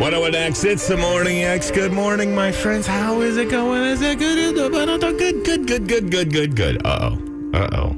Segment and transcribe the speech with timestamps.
[0.00, 1.70] 101X, it's the Morning X.
[1.70, 2.86] Good morning, my friends.
[2.86, 3.82] How is it going?
[3.82, 4.56] Is it good?
[4.56, 6.86] Good, good, good, good, good, good, good.
[6.86, 7.50] Uh oh.
[7.52, 7.96] Uh oh.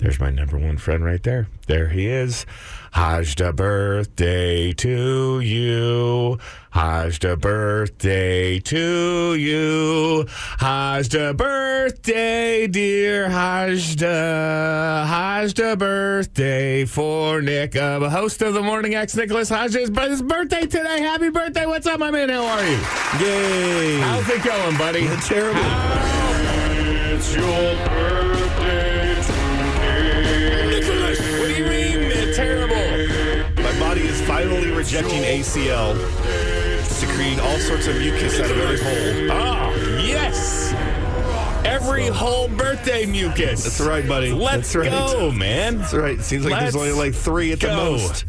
[0.00, 1.46] There's my number one friend right there.
[1.66, 2.46] There he is.
[2.94, 6.38] Hajda birthday to you.
[6.72, 10.24] Hajda birthday to you.
[10.58, 15.06] Hajda birthday, dear Hajda.
[15.06, 20.62] Hajda birthday for Nick, uh, the host of the Morning X, Nicholas Hajda's his birthday
[20.62, 21.02] today.
[21.02, 21.66] Happy birthday.
[21.66, 22.30] What's up, my man?
[22.30, 23.26] How are you?
[23.26, 24.00] Yay!
[24.00, 25.06] How's it going, buddy?
[25.28, 25.60] terrible.
[27.12, 28.39] It's your birthday
[34.90, 39.28] finally rejecting ACL, secreting all sorts of mucus out of every hole.
[39.30, 40.72] Ah, yes.
[41.64, 43.64] Every whole birthday mucus.
[43.64, 44.32] That's right, buddy.
[44.32, 44.90] Let's That's right.
[44.90, 45.78] go, man.
[45.78, 46.20] That's right.
[46.20, 47.92] Seems like Let's there's only like three at the go.
[47.92, 48.24] most.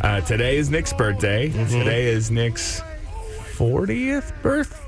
[0.00, 1.48] Uh, today is Nick's birthday.
[1.50, 1.78] Mm-hmm.
[1.78, 2.80] Today is Nick's
[3.56, 4.85] 40th birthday.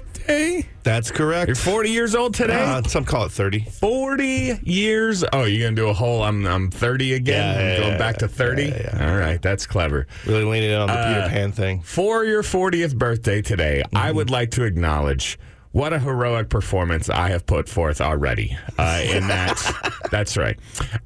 [0.82, 1.48] That's correct.
[1.48, 2.60] You're 40 years old today.
[2.62, 3.60] Uh, some call it 30.
[3.60, 5.24] 40 years.
[5.32, 6.22] Oh, you're gonna do a whole.
[6.22, 7.54] I'm I'm 30 again.
[7.54, 8.64] Yeah, I'm yeah, going yeah, back to 30.
[8.64, 10.06] yeah, All right, that's clever.
[10.26, 11.80] Really leaning in on the Uh, Peter Pan thing.
[11.82, 13.96] For your 40th birthday today, Mm-hmm.
[13.96, 15.38] I would like to acknowledge
[15.72, 18.56] what a heroic performance I have put forth already.
[18.78, 19.60] Uh, in that,
[20.10, 20.58] that's right.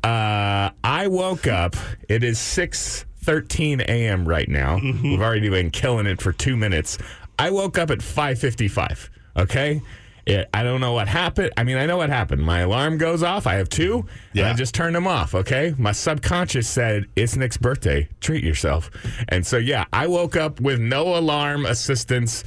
[0.05, 1.75] Uh, I woke up.
[2.09, 4.27] It is 6:13 a.m.
[4.29, 4.79] right now.
[4.79, 5.03] Mm-hmm.
[5.11, 6.99] We've already been killing it for two minutes.
[7.39, 9.09] I woke up at 5:55.
[9.37, 9.83] Okay.
[10.25, 11.51] It, I don't know what happened.
[11.57, 12.43] I mean, I know what happened.
[12.45, 13.45] My alarm goes off.
[13.45, 14.07] I have two.
[14.35, 14.55] And I Yeah.
[14.55, 15.35] just turned them off.
[15.35, 15.75] Okay.
[15.79, 18.09] My subconscious said, it's Nick's birthday.
[18.21, 18.89] Treat yourself.
[19.29, 22.45] And so, yeah, I woke up with no alarm assistance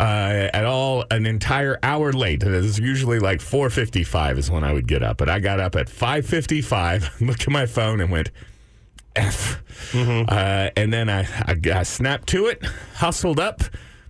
[0.00, 2.42] uh, at all an entire hour late.
[2.44, 5.18] It is usually like 4.55 is when I would get up.
[5.18, 8.30] But I got up at 5.55, looked at my phone and went,
[9.16, 9.60] F.
[9.94, 12.64] Uh, and then I, I, I snapped to it,
[12.94, 13.62] hustled up,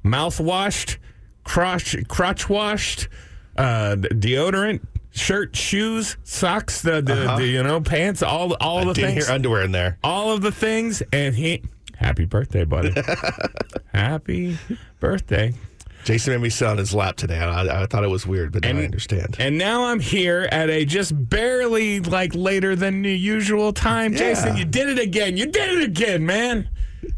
[0.02, 0.98] mouth washed,
[1.44, 3.08] crotch, crotch washed,
[3.56, 9.10] uh, deodorant, shirt, shoes, socks, the, the, the you know pants, all all the Didn't
[9.12, 9.98] things, hear underwear in there.
[10.04, 11.62] all of the things, and he.
[11.97, 12.92] Happy birthday, buddy!
[13.92, 14.56] Happy
[15.00, 15.53] birthday!
[16.04, 17.38] Jason made me sit on his lap today.
[17.38, 19.36] I, I thought it was weird, but now And- I understand.
[19.41, 24.12] And now I'm here at a just barely like later than the usual time.
[24.12, 24.19] Yeah.
[24.20, 25.36] Jason, you did it again.
[25.36, 26.69] You did it again, man.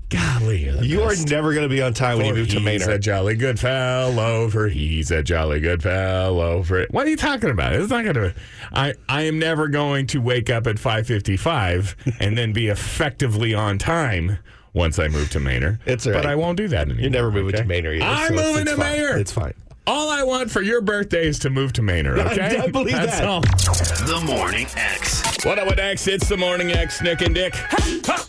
[0.08, 2.98] Golly, you're are never going to be on time when you move to he's a
[2.98, 4.50] jolly good fellow.
[4.50, 6.62] For he's a jolly good fellow.
[6.62, 7.74] For what are you talking about?
[7.74, 8.34] It's not going to.
[8.72, 12.68] I I am never going to wake up at five fifty five and then be
[12.68, 14.38] effectively on time
[14.72, 15.78] once I move to Maynard.
[15.86, 16.26] It's all but.
[16.26, 17.02] I won't do that anymore.
[17.02, 17.62] You're never moving okay?
[17.62, 18.04] to Maynard either.
[18.04, 18.92] I'm so moving it's to fine.
[18.92, 19.20] Maynard.
[19.20, 19.54] It's fine.
[19.86, 22.18] All I want for your birthday is to move to Maynard.
[22.30, 23.26] Okay, I believe That's that.
[23.26, 23.40] all.
[23.40, 25.44] The Morning X.
[25.44, 26.06] What up with X?
[26.06, 27.54] It's the morning X, Nick and Dick.
[27.56, 28.26] Ha!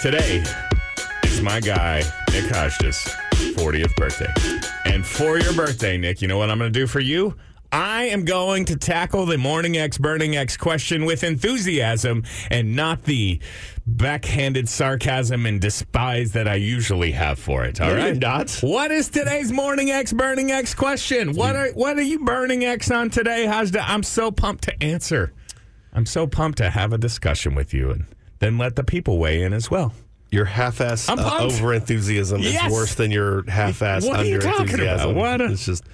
[0.00, 0.44] Today
[1.24, 2.98] is my guy, Nick Hodges'
[3.56, 4.32] 40th birthday.
[4.84, 7.34] And for your birthday, Nick, you know what I'm going to do for you?
[7.72, 13.02] I am going to tackle the Morning X Burning X question with enthusiasm and not
[13.06, 13.40] the
[13.88, 17.80] backhanded sarcasm and despise that I usually have for it.
[17.80, 18.52] All right, not.
[18.60, 21.34] What is today's Morning X Burning X question?
[21.34, 23.82] What are what are you burning X on today, Hajda?
[23.84, 25.32] I'm so pumped to answer.
[25.92, 28.06] I'm so pumped to have a discussion with you and
[28.40, 29.92] then let the people weigh in as well.
[30.30, 31.54] Your half-ass I'm uh, pumped.
[31.54, 32.66] over enthusiasm Yes.
[32.66, 35.00] is worse than your half-ass What are you under talking about?
[35.00, 35.14] enthusiasm.
[35.16, 35.84] What a- It's just.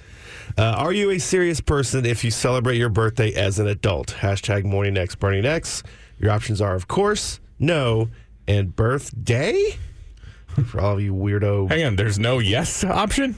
[0.57, 4.15] Uh, are you a serious person if you celebrate your birthday as an adult?
[4.19, 5.83] Hashtag Morning X Burning X.
[6.19, 8.09] Your options are, of course, no,
[8.47, 9.77] and birthday.
[10.67, 13.35] For all of you weirdo, Hang on, there's no yes option?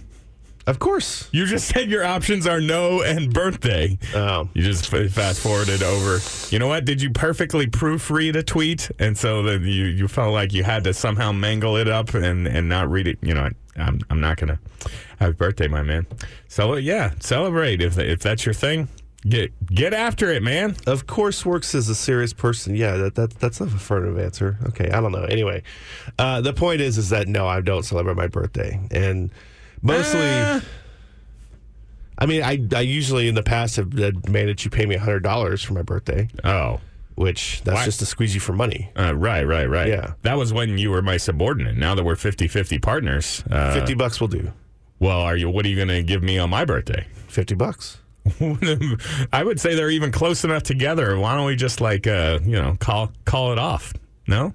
[0.68, 1.28] Of course.
[1.32, 3.98] You just said your options are no and birthday.
[4.14, 6.20] Oh, You just fast forwarded over.
[6.50, 6.86] You know what?
[6.86, 10.84] Did you perfectly proofread a tweet, and so that you you felt like you had
[10.84, 13.18] to somehow mangle it up and and not read it?
[13.22, 14.60] You know, I'm I'm not gonna.
[15.20, 16.06] Happy birthday, my man.
[16.48, 18.88] So yeah, celebrate if if that's your thing.
[19.28, 20.76] Get get after it, man.
[20.86, 22.76] of course, works as a serious person.
[22.76, 24.58] Yeah, that, that that's an affirmative answer.
[24.68, 25.24] Okay, I don't know.
[25.24, 25.64] Anyway,
[26.20, 29.32] uh, the point is, is that no, I don't celebrate my birthday, and
[29.82, 30.20] mostly.
[30.22, 30.62] Uh,
[32.20, 35.62] I mean, I, I usually in the past have it you pay me hundred dollars
[35.64, 36.80] for my birthday, oh,
[37.16, 38.90] which that's Why- just to squeeze you for money.
[38.98, 39.88] uh, right, right, right.
[39.88, 40.14] Yeah.
[40.24, 41.78] that was when you were my subordinate.
[41.78, 44.52] Now that we're 50-50 partners, uh, Fifty bucks will do.
[45.00, 45.50] well, are you?
[45.50, 47.06] What are you going to give me on my birthday?
[47.28, 48.00] Fifty bucks.
[49.32, 51.18] I would say they're even close enough together.
[51.20, 53.94] Why don't we just like uh, you know call call it off?
[54.28, 54.54] No,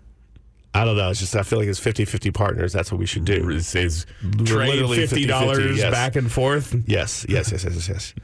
[0.75, 1.11] I don't know.
[1.11, 2.73] It's just I feel like it's 50-50 partners.
[2.73, 3.49] That's what we should do.
[3.51, 4.07] is, is
[4.45, 5.91] trade Literally fifty dollars 50-50, yes.
[5.93, 6.75] back and forth?
[6.87, 8.15] Yes, yes, yes, yes, yes, yes.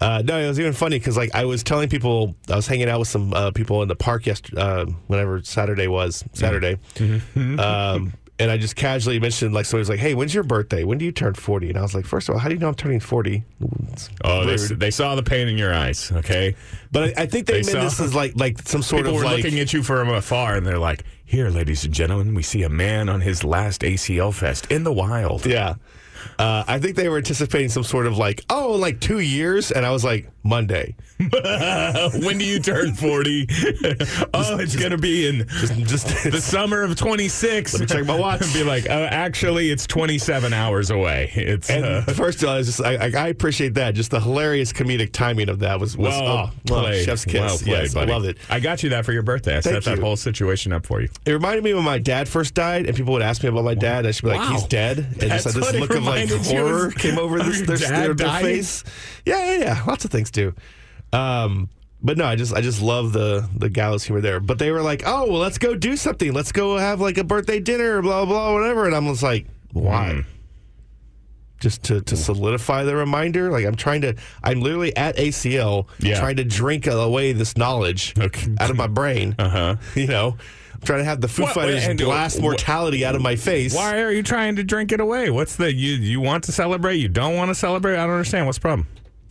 [0.00, 2.88] Uh, no, it was even funny because like I was telling people, I was hanging
[2.88, 7.60] out with some uh, people in the park yesterday, uh, whenever Saturday was Saturday, Mm-hmm.
[7.60, 10.82] um, and I just casually mentioned like somebody was like, "Hey, when's your birthday?
[10.82, 12.60] When do you turn 40?" And I was like, first of all, how do you
[12.60, 13.44] know I'm turning 40?"
[14.24, 16.10] Oh, they, they saw the pain in your eyes.
[16.10, 16.56] Okay,
[16.90, 19.20] but I, I think they, They meant this as like like some sort people of
[19.20, 22.42] were like looking at you from afar, and they're like, "Here, ladies and gentlemen, we
[22.42, 25.74] see a man on his last ACL fest in the wild." yeah.
[26.38, 29.84] Uh, I think they were anticipating some sort of like, oh, like two years, and
[29.84, 30.94] I was like, Monday.
[31.18, 33.46] when do you turn forty?
[34.34, 37.74] oh, it's gonna be in Just, just the summer of 26.
[37.74, 38.42] Let me check my watch.
[38.42, 41.30] and be like, uh, actually, it's 27 hours away.
[41.34, 43.94] It's And uh, first of all, I was just I, I appreciate that.
[43.94, 47.34] Just the hilarious comedic timing of that was was well oh, well, chef's kiss.
[47.40, 48.10] Well played, yes, buddy.
[48.10, 48.38] I love it.
[48.50, 49.56] I got you that for your birthday.
[49.56, 51.08] I Thank set that whole situation up for you.
[51.24, 53.74] It reminded me when my dad first died, and people would ask me about my
[53.74, 54.06] dad.
[54.06, 54.52] I should be like, Wow.
[54.54, 57.62] "He's dead," and That's just like, this look of like horror of- came over this,
[57.62, 58.82] their, their, their face.
[59.24, 59.84] Yeah, yeah, yeah.
[59.86, 60.54] Lots of things do.
[61.12, 61.68] Um,
[62.02, 64.40] but no, I just I just love the the gallows humor there.
[64.40, 66.32] But they were like, "Oh, well, let's go do something.
[66.32, 70.14] Let's go have like a birthday dinner, blah blah, whatever." And I'm just like, "Why?"
[70.16, 70.24] Mm.
[71.60, 76.18] Just to, to solidify the reminder, like I'm trying to, I'm literally at ACL Yeah.
[76.18, 78.52] trying to drink away this knowledge Okay.
[78.58, 79.36] out of my brain.
[79.38, 79.76] Uh huh.
[79.94, 80.36] You know,
[80.74, 83.36] I'm trying to have the Foo What- Fighters and- blast wh- mortality out of my
[83.36, 83.76] face.
[83.76, 85.30] Why are you trying to drink it away?
[85.30, 86.96] What's the you you want to celebrate?
[86.96, 87.94] You don't want to celebrate?
[87.94, 88.46] I don't understand.
[88.46, 88.88] What's the problem?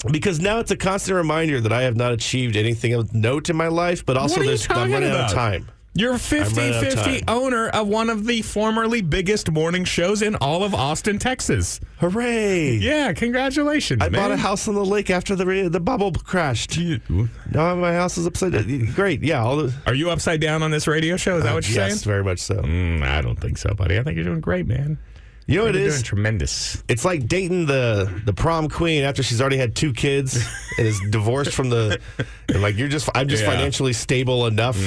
[0.10, 3.56] Because now it's a constant reminder that I have not achieved anything of note in
[3.56, 5.30] my life, but also What are you there's, I'm running out about?
[5.32, 5.70] of time.
[5.94, 10.74] You're running 50-50 owner of one of the formerly biggest morning shows in all of
[10.74, 11.82] Austin, Texas.
[12.00, 12.78] Hooray!
[12.78, 14.02] Yeah, congratulations.
[14.02, 14.22] I man.
[14.22, 16.78] bought a house on the lake after the the bubble crashed.
[16.78, 17.02] You-
[17.52, 18.86] Now my house is upside down.
[18.96, 19.44] Great, yeah.
[19.44, 21.36] All the, Are you upside down on this radio show?
[21.38, 22.10] Is that what you're yes, saying?
[22.12, 22.56] very much so.
[22.56, 24.00] Mm, I don't think so, buddy.
[24.00, 24.98] I think you're doing great, man.
[25.52, 26.02] You know what it is?
[26.02, 26.82] Tremendous.
[26.88, 30.38] It's like dating the the prom queen after she's already had two kids
[30.78, 32.00] and is divorced from the
[32.48, 33.50] and like you're just I'm just Yeah.
[33.50, 33.56] Mm.
[33.56, 34.78] financially stable enough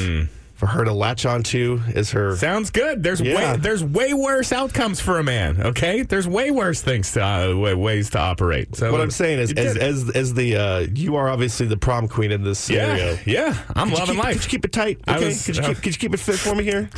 [0.55, 3.03] for her to latch onto is her Sounds good.
[3.03, 3.53] There's Yeah.
[3.53, 5.61] way there's way worse outcomes for a man.
[5.61, 8.77] Okay, there's way worse things to uh, ways to operate.
[8.77, 12.09] So what I'm saying is as as as the uh, you are obviously the prom
[12.09, 13.13] queen in this scenario.
[13.27, 14.35] yeah, yeah, I'm Could loving keep, life.
[14.37, 14.99] Could you keep it tight?
[15.09, 15.25] Okay.
[15.27, 16.89] was- could, you uh, keep, could you keep it fit for me here?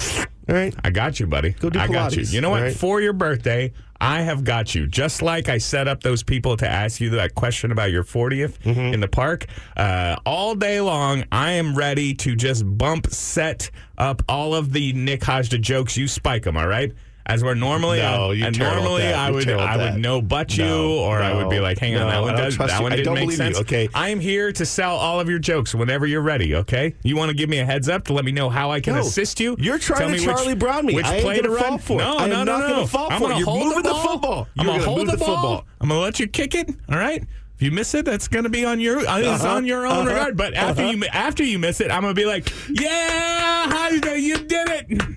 [0.49, 0.75] All right.
[0.85, 1.51] I got you, buddy.
[1.51, 2.23] Go do I got you.
[2.23, 2.63] You know what?
[2.63, 2.77] right?
[2.77, 4.87] For your birthday, I have got you.
[4.87, 8.59] Just like I set up those people to ask you that question about your 40th
[8.59, 8.95] Mm-hmm.
[8.95, 9.47] in the park,
[9.77, 14.93] uh, all day long, I am ready to just bump set up all of the
[14.93, 15.97] Nick Hajda jokes.
[15.97, 16.93] You spike them, all right?
[17.29, 19.17] As we're normally, No, and normally that.
[19.17, 22.09] I would I would no but you, No, or I would be like, hang on,
[22.09, 22.83] that one does that you.
[22.85, 23.59] one didn't make believe you, sense.
[23.59, 23.89] okay?
[23.95, 26.55] I am here to sell all of your jokes whenever you're ready.
[26.55, 28.81] Okay, you want to give me a heads up to let me know how I
[28.81, 29.57] can No, assist you.
[29.59, 30.95] you're trying Tell to Charlie Brown me.
[30.95, 31.79] Which I play to run?
[31.79, 31.99] for.
[31.99, 33.07] No, no, no, not no.
[33.11, 34.07] I'm gonna You're hold moving the ball.
[34.07, 34.49] football.
[34.57, 35.27] I'm gonna gonna hold the ball.
[35.27, 35.67] football.
[35.81, 36.71] I'm gonna let you kick it.
[36.89, 37.25] All right.
[37.57, 40.09] If you miss it, that's gonna be on your uh, it's on your own uh-huh,
[40.11, 40.37] regard.
[40.37, 45.17] But after you after you miss it, I'm gonna be like, yeah, you did it.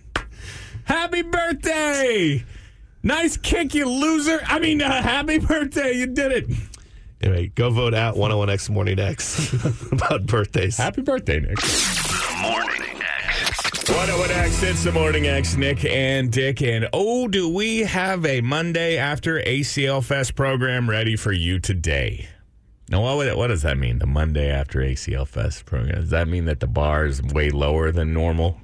[0.89, 2.43] Happy birthday.
[3.03, 4.39] Nice kick, you loser.
[4.47, 5.93] I mean, uh, happy birthday.
[5.93, 6.49] You did it.
[7.21, 9.53] Anyway, go vote at 101X Morning X
[9.91, 10.77] about birthdays.
[10.77, 11.57] Happy birthday, Nick.
[11.57, 13.83] The Morning X.
[13.83, 16.61] 101X, it's the Morning X, Nick and Dick.
[16.63, 22.27] And oh, do we have a Monday after ACL Fest program ready for you today?
[22.89, 25.93] Now, what, would- what does that mean, the Monday after ACL Fest program?
[26.01, 28.59] Does that mean that the bar is way lower than normal?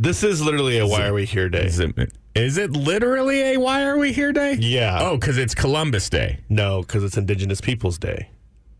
[0.00, 1.66] This is literally a Why Are We Here day.
[1.66, 1.94] Is it,
[2.34, 4.54] is it literally a Why Are We Here Day?
[4.54, 4.98] Yeah.
[4.98, 6.40] Oh, because it's Columbus Day.
[6.48, 8.30] No, because it's Indigenous Peoples Day.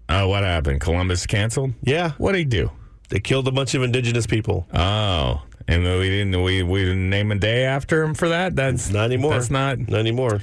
[0.09, 0.81] Oh, what happened?
[0.81, 1.73] Columbus canceled?
[1.83, 2.13] Yeah.
[2.13, 2.71] What'd he do?
[3.11, 4.67] They killed a bunch of Indigenous people.
[4.73, 8.57] Oh, and we didn't we, we didn't name a day after him for that.
[8.57, 9.33] That's Not anymore.
[9.35, 10.41] That's not Not anymore.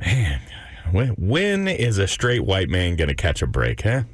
[0.00, 0.40] man.
[0.90, 3.82] When, when is a straight white man going to catch a break?
[3.82, 4.04] Huh?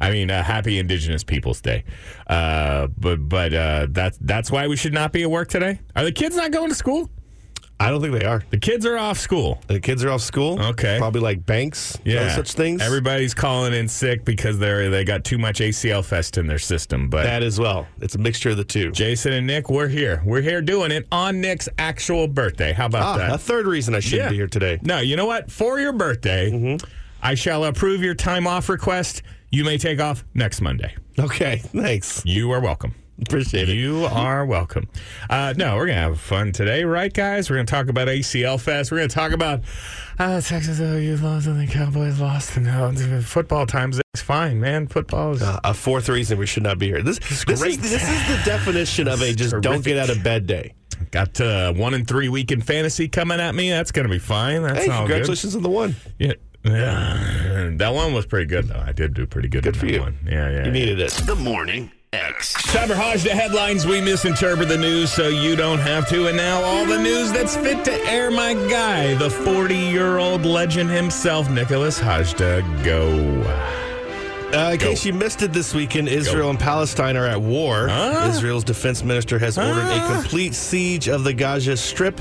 [0.00, 1.84] I mean, uh, happy Indigenous Peoples Day.
[2.26, 5.80] Uh, but but uh, that's that's why we should not be at work today.
[5.94, 7.10] Are the kids not going to school?
[7.78, 8.42] I don't think they are.
[8.48, 9.60] The kids are off school.
[9.66, 10.58] The kids are off school.
[10.62, 10.96] Okay.
[10.98, 11.98] Probably like banks.
[12.06, 12.34] Yeah.
[12.34, 12.80] Such things.
[12.80, 17.10] Everybody's calling in sick because they're they got too much ACL fest in their system.
[17.10, 17.86] But that as well.
[18.00, 18.92] It's a mixture of the two.
[18.92, 20.22] Jason and Nick, we're here.
[20.24, 22.72] We're here doing it on Nick's actual birthday.
[22.72, 23.34] How about Ah, that?
[23.34, 24.30] a third reason I shouldn't Yeah.
[24.30, 24.78] be here today.
[24.82, 25.50] No, you know what?
[25.50, 26.86] For your birthday, Mm-hmm.
[27.22, 29.22] I shall approve your time off request.
[29.50, 30.94] You may take off next Monday.
[31.18, 31.56] Okay.
[31.58, 32.22] Thanks.
[32.26, 32.94] You are welcome.
[33.22, 33.74] Appreciate it.
[33.74, 34.88] You are welcome.
[35.30, 37.48] Uh, no, we're gonna have fun today, right, guys?
[37.48, 38.92] We're gonna talk about ACL Fest.
[38.92, 39.62] We're gonna talk about
[40.18, 43.98] uh, Texas OU lost and the Cowboys lost, and football times.
[44.12, 44.86] It's fine, man.
[44.86, 45.42] Football is.
[45.42, 47.02] Uh, a fourth reason we should not be here.
[47.02, 47.78] This, this, great.
[47.78, 50.74] is, this is the definition of a just don't get out of bed day.
[51.10, 53.70] Got uh, one and three week in fantasy coming at me.
[53.70, 54.62] That's gonna be fine.
[54.62, 55.96] That's Hey, all congratulations on the one.
[56.18, 56.32] Yeah.
[56.66, 58.82] Yeah, that one was pretty good though.
[58.84, 59.62] I did do pretty good.
[59.62, 60.00] Good in for that you.
[60.00, 60.18] One.
[60.24, 60.50] Yeah, yeah.
[60.50, 60.70] You yeah.
[60.70, 61.12] needed it.
[61.12, 62.54] The Morning X.
[62.54, 66.28] Cyber Hodge, the headlines we misinterpret the news so you don't have to.
[66.28, 70.44] And now all the news that's fit to air, my guy, the 40 year old
[70.44, 72.84] legend himself, Nicholas Hajda.
[72.84, 73.42] Go.
[74.56, 77.88] Uh, in case you missed it this weekend, Israel and Palestine are at war.
[77.88, 78.28] Huh?
[78.30, 82.20] Israel's defense minister has ordered a complete siege of the Gaza Strip.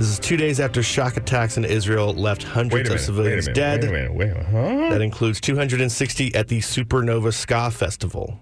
[0.00, 3.04] This is two days after shock attacks in Israel left hundreds a of minute.
[3.04, 3.80] civilians wait a dead.
[3.84, 4.14] minute.
[4.14, 4.46] Wait a minute.
[4.46, 4.82] Wait a minute.
[4.84, 4.88] Huh?
[4.88, 8.40] That includes 260 at the Supernova Ska Festival.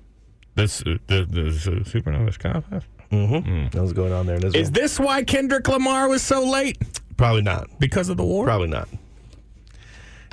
[0.55, 1.41] This, the, the, the
[1.81, 2.87] Supernova Ska Fest?
[3.11, 3.39] Mm-hmm.
[3.39, 3.69] Hmm.
[3.71, 4.63] That was going on there in Israel.
[4.63, 6.79] Is this why Kendrick Lamar was so late?
[7.17, 7.69] Probably not.
[7.81, 8.45] Because of the war?
[8.45, 8.89] Probably not.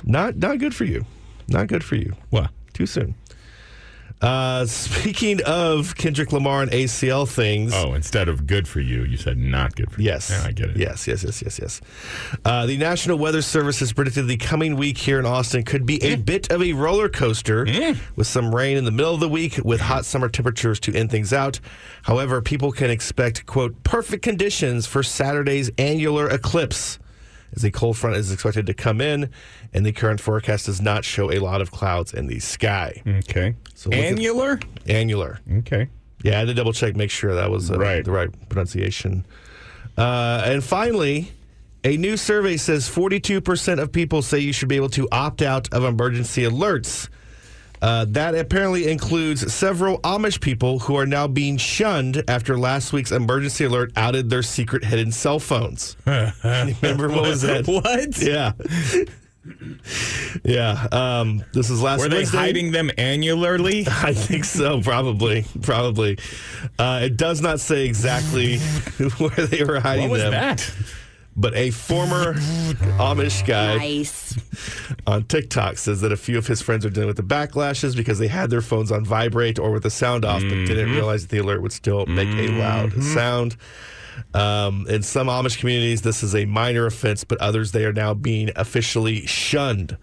[0.04, 1.06] Not not good for you.
[1.48, 2.14] Not good for you.
[2.30, 2.50] What?
[2.72, 3.16] Too soon.
[4.22, 7.72] Uh, speaking of Kendrick Lamar and ACL things.
[7.74, 10.06] Oh, instead of good for you, you said not good for you.
[10.06, 10.30] Yes.
[10.30, 10.76] Yeah, I get it.
[10.78, 11.80] Yes, yes, yes, yes, yes.
[12.44, 16.02] Uh, the National Weather Service has predicted the coming week here in Austin could be
[16.02, 17.66] a bit of a roller coaster
[18.16, 21.10] with some rain in the middle of the week with hot summer temperatures to end
[21.10, 21.60] things out.
[22.04, 26.98] However, people can expect, quote, perfect conditions for Saturday's annular eclipse
[27.54, 29.30] as a cold front is expected to come in
[29.72, 33.02] and the current forecast does not show a lot of clouds in the sky.
[33.06, 33.54] Okay.
[33.74, 34.60] So look at- Annular?
[34.86, 35.40] Annular.
[35.58, 35.88] Okay.
[36.22, 38.04] Yeah, I had to double check, make sure that was uh, Right.
[38.04, 39.24] the right pronunciation.
[39.96, 41.32] Uh, and finally,
[41.84, 45.72] a new survey says 42% of people say you should be able to opt out
[45.72, 47.08] of emergency alerts.
[47.86, 53.12] Uh, that apparently includes several Amish people who are now being shunned after last week's
[53.12, 55.96] emergency alert outed their secret hidden cell phones.
[56.04, 57.68] Remember what was that?
[57.68, 58.20] What?
[58.20, 58.54] Yeah.
[60.44, 60.88] yeah.
[60.90, 62.36] Um, this is last Were they Wednesday.
[62.36, 63.86] hiding them annularly?
[64.04, 66.18] I think so, probably, probably.
[66.80, 68.58] Uh, it does not say exactly
[69.18, 70.10] where they were hiding them.
[70.10, 70.72] What was them, that?
[71.36, 72.34] But a former
[72.98, 74.38] Amish guy Nice.
[75.06, 78.18] on TikTok says that a few of his friends are dealing with the backlashes because
[78.18, 81.30] they had their phones on vibrate or with the sound off, but didn't realize that
[81.30, 83.56] the alert would still make a loud sound.
[84.32, 88.14] Um, in some Amish communities, this is a minor offense, but others they are now
[88.14, 89.98] being officially shunned,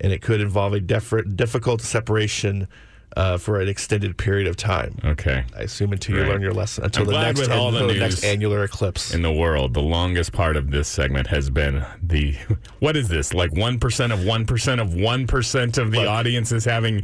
[0.00, 2.68] and it could involve a def- difficult separation
[3.16, 4.98] uh, for an extended period of time.
[5.04, 5.44] Okay.
[5.56, 8.24] I assume until you learn your lesson, until I'm the next all the until next
[8.24, 9.14] annular eclipse.
[9.14, 12.36] In the world, the longest part of this segment has been the
[12.80, 13.32] what is this?
[13.32, 16.08] Like 1% of 1% of 1% of the Look.
[16.08, 17.02] audience is having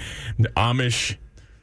[0.57, 1.17] Amish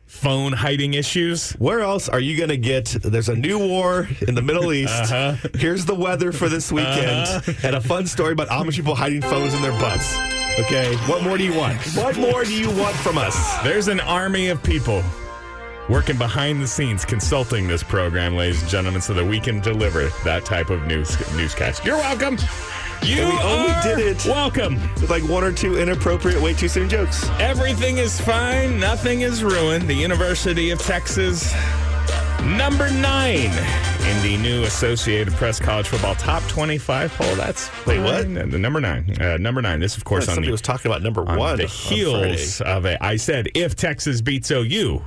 [0.06, 1.52] phone hiding issues.
[1.54, 2.96] Where else are you going to get?
[3.04, 5.12] There's a new war in the Middle East.
[5.12, 5.50] Uh-huh.
[5.56, 9.54] Here's the weather for this weekend, and a fun story about Amish people hiding phones
[9.54, 10.18] in their butts.
[10.60, 11.80] Okay, what more do you want?
[11.96, 13.62] What more do you want from us?
[13.62, 15.04] There's an army of people
[15.88, 20.10] working behind the scenes consulting this program, ladies and gentlemen, so that we can deliver
[20.24, 21.86] that type of news newscast.
[21.86, 22.40] You're welcome.
[23.04, 24.26] You And we only did it.
[24.26, 24.82] Welcome.
[24.96, 27.30] With like one or two inappropriate, way too soon jokes.
[27.40, 28.80] Everything is fine.
[28.80, 29.88] Nothing is ruined.
[29.88, 31.54] The University of Texas,
[32.46, 33.52] number nine
[34.08, 37.36] in the new Associated Press College Football Top 25 poll.
[37.36, 38.24] That's Wait, what?
[38.34, 39.16] The number nine.
[39.20, 39.80] Uh, number nine.
[39.80, 41.58] This, of course, on Somebody the was talking about number on one.
[41.58, 42.78] the heels Friday.
[42.78, 42.98] of it.
[43.02, 45.02] I said if Texas beats OU,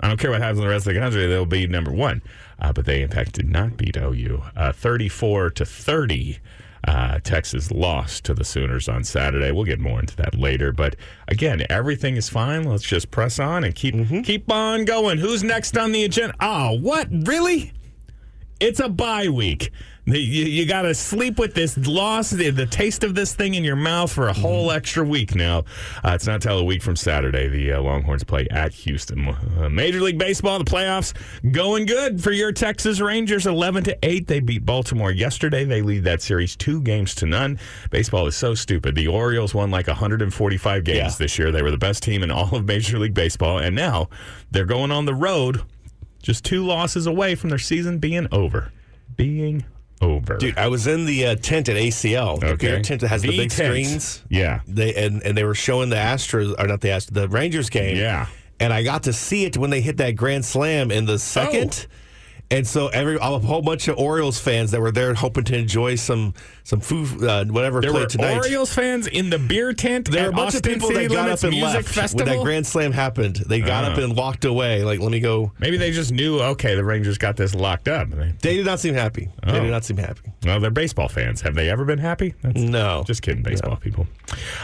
[0.00, 2.22] I don't care what happens in the rest of the country, they'll be number one.
[2.58, 6.38] Uh, but they in fact did not beat OU, uh, thirty-four to thirty.
[6.86, 9.50] Uh, Texas lost to the Sooners on Saturday.
[9.50, 10.70] We'll get more into that later.
[10.72, 10.94] But
[11.26, 12.62] again, everything is fine.
[12.62, 14.20] Let's just press on and keep Mm-hmm.
[14.22, 15.18] keep on going.
[15.18, 16.34] Who's next on the agenda?
[16.40, 17.72] Oh, what really?
[18.60, 19.70] It's a bye week.
[20.08, 23.64] You, you got to sleep with this loss, the, the taste of this thing in
[23.64, 25.64] your mouth for a whole extra week now.
[26.04, 27.48] Uh, it's not till a week from Saturday.
[27.48, 29.26] The uh, Longhorns play at Houston.
[29.26, 31.12] Uh, Major League Baseball, the playoffs
[31.50, 34.28] going good for your Texas Rangers, eleven to eight.
[34.28, 35.64] They beat Baltimore yesterday.
[35.64, 37.58] They lead that series two games to none.
[37.90, 38.94] Baseball is so stupid.
[38.94, 41.10] The Orioles won like 145 games Yeah.
[41.18, 41.50] this year.
[41.50, 44.08] They were the best team in all of Major League Baseball, and now
[44.52, 45.62] they're going on the road
[46.22, 48.70] just two losses away from their season being over.
[49.16, 49.64] Being
[50.00, 50.36] over.
[50.36, 52.38] Dude, I was in the uh, tent at ACL.
[52.40, 52.82] The Okay.
[52.82, 53.68] tent that has the, The big tent.
[53.68, 54.22] screens.
[54.28, 54.60] Yeah.
[54.68, 57.96] They and, and they were showing the Astros or not the Astros, the Rangers game.
[57.96, 58.26] Yeah.
[58.60, 61.86] And I got to see it when they hit that grand slam in the second.
[62.48, 65.96] And so every a whole bunch of Orioles fans that were there hoping to enjoy
[65.96, 68.36] some some food uh, whatever There played were tonight.
[68.36, 71.14] Orioles fans in the beer tent there were a bunch Austin of people City that
[71.14, 72.24] got Limits up and left Festival.
[72.26, 73.36] when that grand slam happened.
[73.48, 73.88] They got Oh.
[73.92, 74.84] up and walked away.
[74.84, 75.50] Like, let me go.
[75.58, 78.10] Maybe they just knew, okay, the Rangers got this locked up.
[78.10, 79.28] They- They did not seem happy.
[79.44, 79.60] They Oh.
[79.62, 80.30] did not seem happy.
[80.44, 81.40] Well, they're baseball fans.
[81.40, 82.34] Have they ever been happy?
[82.42, 83.02] That's No.
[83.06, 84.06] Just kidding, baseball people.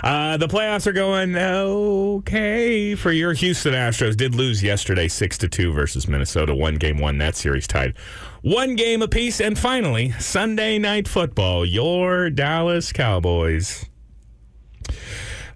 [0.05, 4.17] Uh, the playoffs are going okay for your Houston Astros.
[4.17, 6.55] Did lose yesterday, six to two versus Minnesota.
[6.55, 7.95] One game, won that series, tied
[8.43, 9.41] one game apiece.
[9.41, 11.65] And finally, Sunday night football.
[11.65, 13.87] Your Dallas Cowboys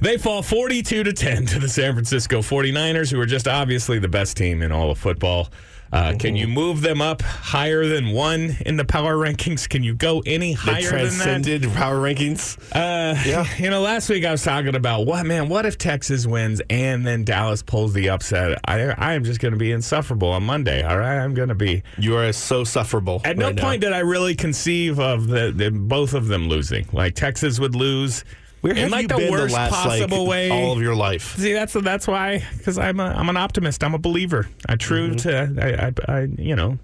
[0.00, 4.08] They fall 42 to 10 to the San Francisco 49ers, who are just obviously the
[4.08, 5.48] best team in all of football.
[5.92, 9.68] Uh, Can you move them up higher than one in the power rankings?
[9.68, 10.90] Can you go any They higher than that?
[10.90, 12.58] transcended power rankings.
[12.74, 13.46] Uh, Yeah.
[13.58, 15.48] You know, last week I was talking about what man.
[15.48, 18.58] What if Texas wins and then Dallas pulls the upset?
[18.66, 20.82] I I am just going to be insufferable on Monday.
[20.82, 21.82] All right, I'm going to be.
[21.98, 23.20] You are so sufferable.
[23.24, 23.62] At no now.
[23.62, 26.86] point did I really conceive of the, the both of them losing.
[26.92, 28.24] Like Texas would lose
[28.66, 30.50] Where in like you the been worst the last, possible like, way.
[30.50, 31.36] all of your life?
[31.36, 33.82] See, that's that's why because I'm a, I'm an optimist.
[33.84, 34.48] I'm a believer.
[34.68, 35.56] I true Mm-hmm.
[35.56, 36.78] to I, I, I you know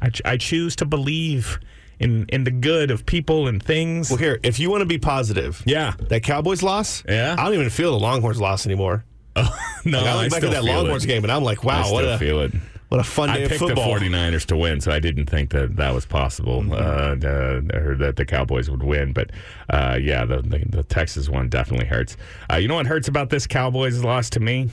[0.00, 1.58] I, I choose to believe
[2.00, 4.10] in in the good of people and things.
[4.10, 5.94] Well, here, if you want to be positive, yeah.
[6.08, 7.34] that Cowboys loss, Yeah.
[7.38, 9.04] I don't even feel the Longhorns loss anymore.
[9.84, 11.08] No, Like, I look I back at that Longhorns it.
[11.08, 12.52] game, and I'm like, I wow, still what a feel it.
[12.88, 13.98] What a fun I day of picked the football.
[13.98, 16.72] 49ers to win, so I didn't think that that was possible, Mm-hmm.
[16.72, 19.12] uh, uh, or that the Cowboys would win.
[19.12, 19.30] But
[19.70, 22.16] uh, yeah, the, the the Texas one definitely hurts.
[22.50, 24.70] Uh, you know what hurts about this Cowboys loss to me?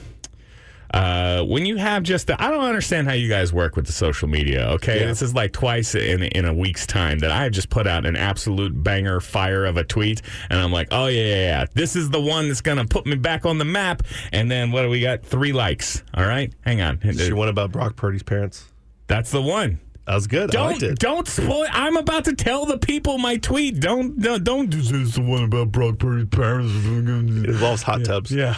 [0.96, 3.92] Uh, when you have just the, I don't understand how you guys work with the
[3.92, 4.66] social media.
[4.70, 5.06] Okay, Yeah.
[5.06, 8.06] this is like twice in in a week's time that I have just put out
[8.06, 11.96] an absolute banger fire of a tweet, and I'm like, oh yeah, yeah, yeah, this
[11.96, 14.02] is the one that's gonna put me back on the map.
[14.32, 15.22] And then what do we got?
[15.22, 16.02] Three likes.
[16.14, 16.96] All right, hang on.
[16.98, 18.64] Did you one about Brock Purdy's parents?
[19.06, 19.78] That's the one.
[20.06, 20.54] That was good.
[20.54, 20.98] I liked Don't it.
[21.00, 21.66] don't spoil.
[21.70, 23.80] I'm about to tell the people my tweet.
[23.80, 26.72] Don't don't, don't do this the one about Brock Purdy's parents.
[26.74, 28.30] It involves hot tubs.
[28.30, 28.56] Yeah.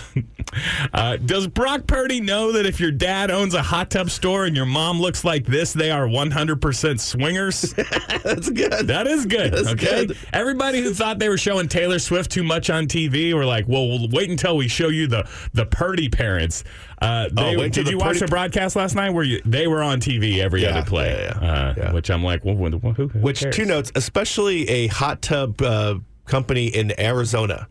[0.95, 4.57] Uh, does Brock Purdy know that if your dad owns a hot tub store and
[4.57, 7.63] your mom looks like this, they are 100% swingers?
[8.25, 8.87] That's good.
[8.89, 9.53] That is good.
[9.53, 10.07] That's okay.
[10.07, 10.19] good.
[10.33, 13.89] Everybody who thought they were showing Taylor Swift too much on TV were like, "Well,
[13.89, 16.65] we'll wait until we show you the the Purdy parents."
[17.01, 19.11] Uh, they, Oh, wait did the you watch the broadcast last night?
[19.11, 21.11] Where you they were on TV every Yeah, other play?
[21.11, 21.93] yeah, yeah, Uh, yeah.
[21.93, 23.55] Which I'm like, well, who, who, who Which cares?
[23.57, 27.69] two notes, especially a hot tub uh, company in Arizona.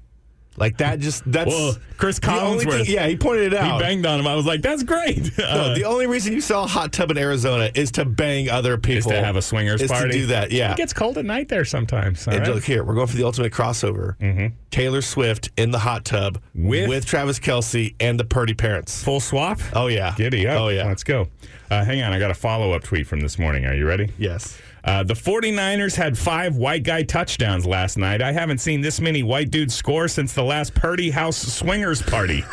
[0.57, 2.85] Like that just that's Well, Chris Collinsworth.
[2.85, 3.73] thing- yeah, he pointed it out.
[3.73, 4.25] He banged on him.
[4.27, 7.11] I was like, "That's great." No, Uh, the only reason you sell a hot tub
[7.11, 9.11] in Arizona is to bang other people.
[9.11, 10.11] is to have a swingers is party.
[10.11, 10.51] to do that.
[10.51, 10.71] Yeah.
[10.71, 12.25] It gets cold at night there sometimes.
[12.25, 12.45] right?
[12.47, 14.17] look here, we're going for the ultimate crossover.
[14.17, 14.47] Mm-hmm.
[14.71, 19.03] Taylor Swift in the hot tub With- Travis Kelce and the Purdy parents.
[19.03, 19.59] Full swap.
[19.73, 20.59] Oh yeah, Giddy up.
[20.59, 21.27] Oh yeah, Let's go.
[21.69, 22.13] Uh, hang on.
[22.13, 23.65] I got a follow up tweet from this morning.
[23.65, 24.11] Are you ready?
[24.17, 24.57] yes.
[24.83, 28.21] Uh, the 49ers had five white guy touchdowns last night.
[28.21, 32.43] I haven't seen this many white dudes score since the last Purdy House swingers party.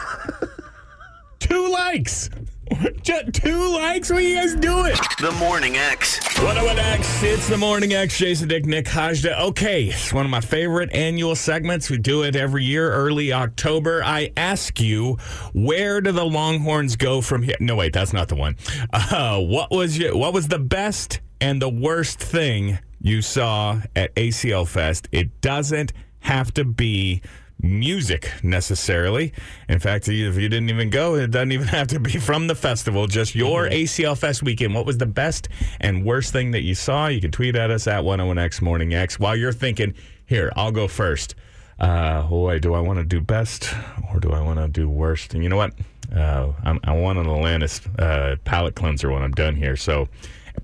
[1.39, 2.31] two likes.
[3.03, 4.11] Just two likes?
[4.11, 4.95] What are you guys doing?
[5.21, 6.19] The Morning X.
[6.39, 8.19] 101 X, it's the Morning X.
[8.19, 9.39] Jason Dick, Nick Hajda.
[9.41, 11.91] Okay, it's one of my favorite annual segments.
[11.91, 14.03] We do it every year, early October.
[14.03, 15.19] I ask you,
[15.53, 17.57] where do the Longhorns go from here?
[17.61, 18.57] No, wait, that's not the one.
[18.93, 24.15] Uh, what was your, what was the best and the worst thing you saw at
[24.15, 25.09] ACL Fest?
[25.13, 27.21] It doesn't have to be
[27.61, 29.35] music necessarily.
[29.69, 32.55] In fact, if you didn't even go, it doesn't even have to be from the
[32.55, 33.07] festival.
[33.07, 34.75] Just your ACL Fest weekend.
[34.75, 35.51] What was the best
[35.83, 37.09] and worst thing that you saw?
[37.09, 39.93] You can tweet at us at 101X Morning X while you're thinking,
[40.25, 41.35] here, I'll go first.
[41.79, 43.69] Uh, boy, do I want to do best
[44.11, 45.35] or do I want to do worst?
[45.35, 45.75] And you know what?
[46.11, 49.77] Uh, I'm, I want an Alanis uh, palate cleanser when I'm done here.
[49.77, 50.09] So,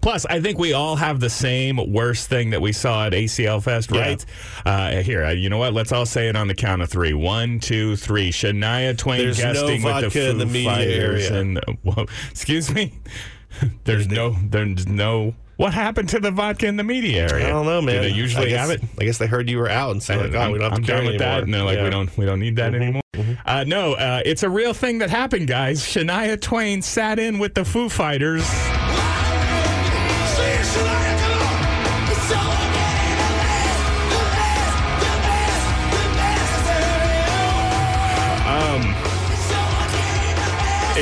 [0.00, 3.62] plus, I think we all have the same worst thing that we saw at ACL
[3.62, 4.00] Fest, Yeah.
[4.00, 4.26] right?
[4.64, 5.74] Uh, here, uh, you know what?
[5.74, 7.12] Let's all say it on the count of three.
[7.12, 8.30] One, two, three.
[8.30, 11.40] Shania Twain There's no guesting with the vodka Foo in the media Fighters area.
[11.40, 12.94] And, whoa, excuse me.
[13.84, 14.36] There's no.
[14.48, 15.34] There's no.
[15.56, 17.46] What happened to the vodka in the media area?
[17.48, 17.96] I don't know, man.
[18.02, 18.82] Do they usually guess, have it?
[18.98, 20.78] I guess they heard you were out and said, like, "Oh, I'm, we don't have
[20.78, 21.42] I'm to carry with anymore." that.
[21.42, 21.84] And they're like, Yeah.
[21.84, 23.02] we don't, we don't need that anymore.
[23.44, 25.82] Uh, no, uh, it's a real thing that happened, guys.
[25.82, 28.48] Shania Twain sat in with the Foo Fighters.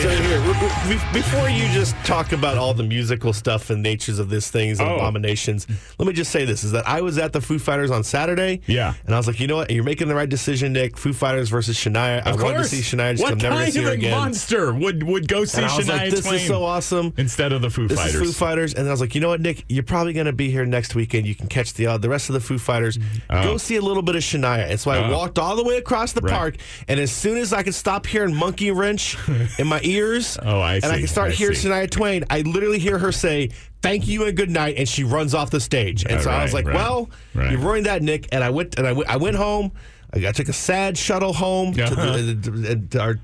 [0.03, 3.83] So here, w- w- be- before you just talk about all the musical stuff and
[3.83, 4.97] natures of these things and Oh.
[4.97, 5.67] abominations,
[5.99, 8.61] let me just say this: is that I was at the Foo Fighters on Saturday,
[8.67, 8.95] Yeah.
[9.07, 10.97] and I was like, you know what, you're making the right decision, Nick.
[10.97, 12.25] Foo Fighters versus Shania.
[12.25, 12.71] I Of wanted to course.
[12.71, 13.13] see Shania.
[13.13, 14.11] Just what I'm never kind see of her again.
[14.13, 17.13] monster would, would go see And Shania like, this Twain is so awesome.
[17.17, 18.15] instead of the Foo This Fighters?
[18.15, 20.33] is Foo Fighters, and I was like, you know what, Nick, you're probably going to
[20.33, 21.27] be here next weekend.
[21.27, 22.99] You can catch the uh, the rest of the Foo Fighters.
[23.31, 24.69] Go see a little bit of Shania.
[24.71, 25.13] And so I Oh.
[25.13, 26.33] walked all the way across the Right.
[26.33, 26.57] park,
[26.87, 29.17] and as soon as I could stop hearing Monkey Wrench
[29.59, 30.85] in my ears, Oh, I see.
[30.87, 31.69] and I could start I hearing see.
[31.69, 33.51] Shania Twain, I literally hear her say.
[33.81, 36.05] Thank you and good night, and she runs off the stage.
[36.05, 37.53] And so I was like, right, "Well, right.
[37.53, 39.71] you ruined that, Nick." And I went and I went, I went home.
[40.13, 42.17] I, took a sad shuttle home Uh-huh.
[42.17, 43.15] the, to our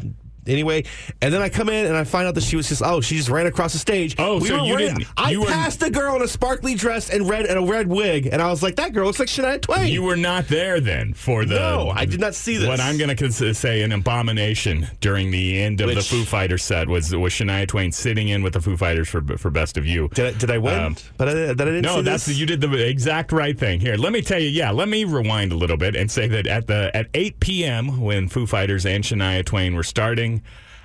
[0.47, 0.85] anyway.
[1.21, 3.17] And then I come in and I find out that she was just oh she
[3.17, 4.15] just ran across the stage.
[4.19, 6.75] Oh, we so were you didn't- I you were- passed a girl in a sparkly
[6.75, 9.29] dress and red and a red wig, and I was like, that girl looks like
[9.29, 9.93] Shania Twain.
[9.93, 11.55] You were not there then for the.
[11.55, 12.69] No, I did not see this.
[12.69, 16.89] What I'm going to say an abomination during the end of the Foo Fighters set
[16.89, 20.09] was was Shania Twain sitting in with the Foo Fighters for for Best of You.
[20.15, 20.79] did I, did I win?
[20.79, 21.83] Um, but I, that I didn't.
[21.83, 22.39] No, that's this?
[22.39, 23.81] you did the exact right thing.
[23.81, 24.49] Here, let me tell you.
[24.49, 28.01] Yeah, let me rewind a little bit and say that at the at 8 p.m.
[28.01, 30.34] when Foo Fighters and Shania Twain were starting,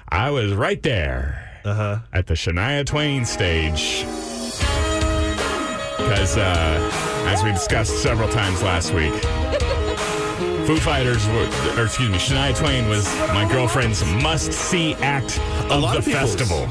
[0.10, 2.00] I was right there Uh-huh.
[2.14, 4.04] at the Shania Twain stage
[5.98, 9.14] because, uh, as we discussed several times last week.
[10.66, 11.50] Foo Fighters, were,
[11.82, 16.68] or excuse me, Shania Twain was my girlfriend's must-see act of the festival.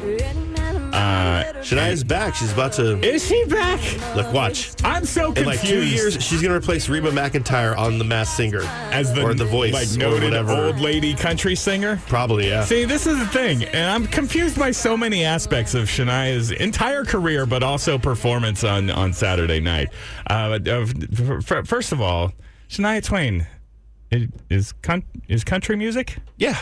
[0.93, 2.35] Uh, Shania's back.
[2.35, 3.81] She's about to is she back?
[4.17, 4.33] look.
[4.33, 4.73] Watch.
[4.85, 5.39] I'm so confused.
[5.39, 9.13] In like two years, she's going to replace Reba McEntire on The Masked Singer as
[9.13, 10.53] the or The Voice like or noted whatever.
[10.53, 12.01] old lady country singer.
[12.07, 12.65] Probably, yeah.
[12.65, 17.05] See, this is the thing, and I'm confused by so many aspects of Shania's entire
[17.05, 19.89] career, but also performance on on Saturday night.
[20.29, 22.33] Uh, f- first of all,
[22.69, 23.47] Shania Twain
[24.51, 26.17] is con- is country music.
[26.39, 26.59] yeah.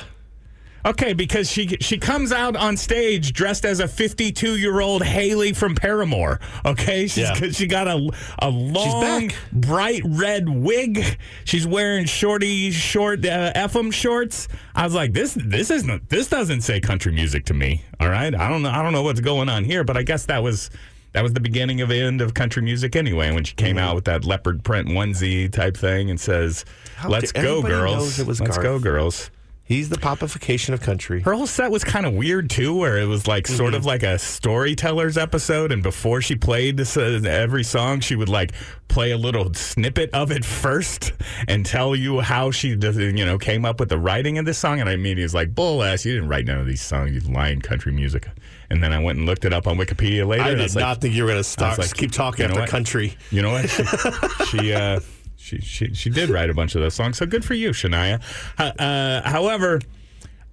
[0.86, 5.52] Okay, because she she comes out on stage dressed as a 52 year old Hayley
[5.52, 6.38] from Paramore.
[6.64, 7.50] Okay, she's Yeah.
[7.50, 11.18] she got a a long bright red wig.
[11.44, 14.46] She's wearing shorty short uh, FM shorts.
[14.76, 17.82] I was like, this this isn't this doesn't say country music to me.
[17.98, 20.26] All right, I don't know I don't know what's going on here, but I guess
[20.26, 20.70] that was.
[21.12, 23.94] That was the beginning of the end of country music anyway, when she came out
[23.94, 26.66] with that leopard print onesie type thing and says,
[27.08, 28.18] "Let's go, girls!
[28.18, 28.62] it was Let's Garth.
[28.62, 29.30] go, girls!"
[29.68, 31.22] He's the popification of country.
[31.22, 34.04] Her whole set was kind of weird too, where it was like sort of like
[34.04, 38.52] a storyteller's episode, and before she played this, uh, every song, she would like
[38.86, 41.12] play a little snippet of it first
[41.48, 44.56] and tell you how she, does- you know, came up with the writing of this
[44.56, 44.78] song.
[44.78, 46.04] And I immediately was like, "Bull ass!
[46.04, 47.10] You didn't write none of these songs.
[47.12, 48.28] You lying country music."
[48.70, 50.42] And then I went and looked it up on Wikipedia later.
[50.44, 51.78] I and did was like, not think you were going to stop.
[51.78, 52.70] like, Just keep talking you know after what?
[52.70, 53.14] country.
[53.30, 53.68] You know what?
[53.68, 55.00] She she, uh,
[55.46, 57.18] she she she did write a bunch of those songs.
[57.18, 58.20] So good for you, Shania.
[58.58, 59.80] Uh, however.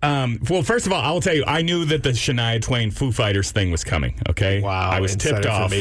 [0.03, 2.91] Um, well, first of all, I will tell you, I knew that the Shania Twain
[2.91, 4.19] Foo Fighters thing was coming.
[4.29, 5.71] Okay, Wow, I was tipped off.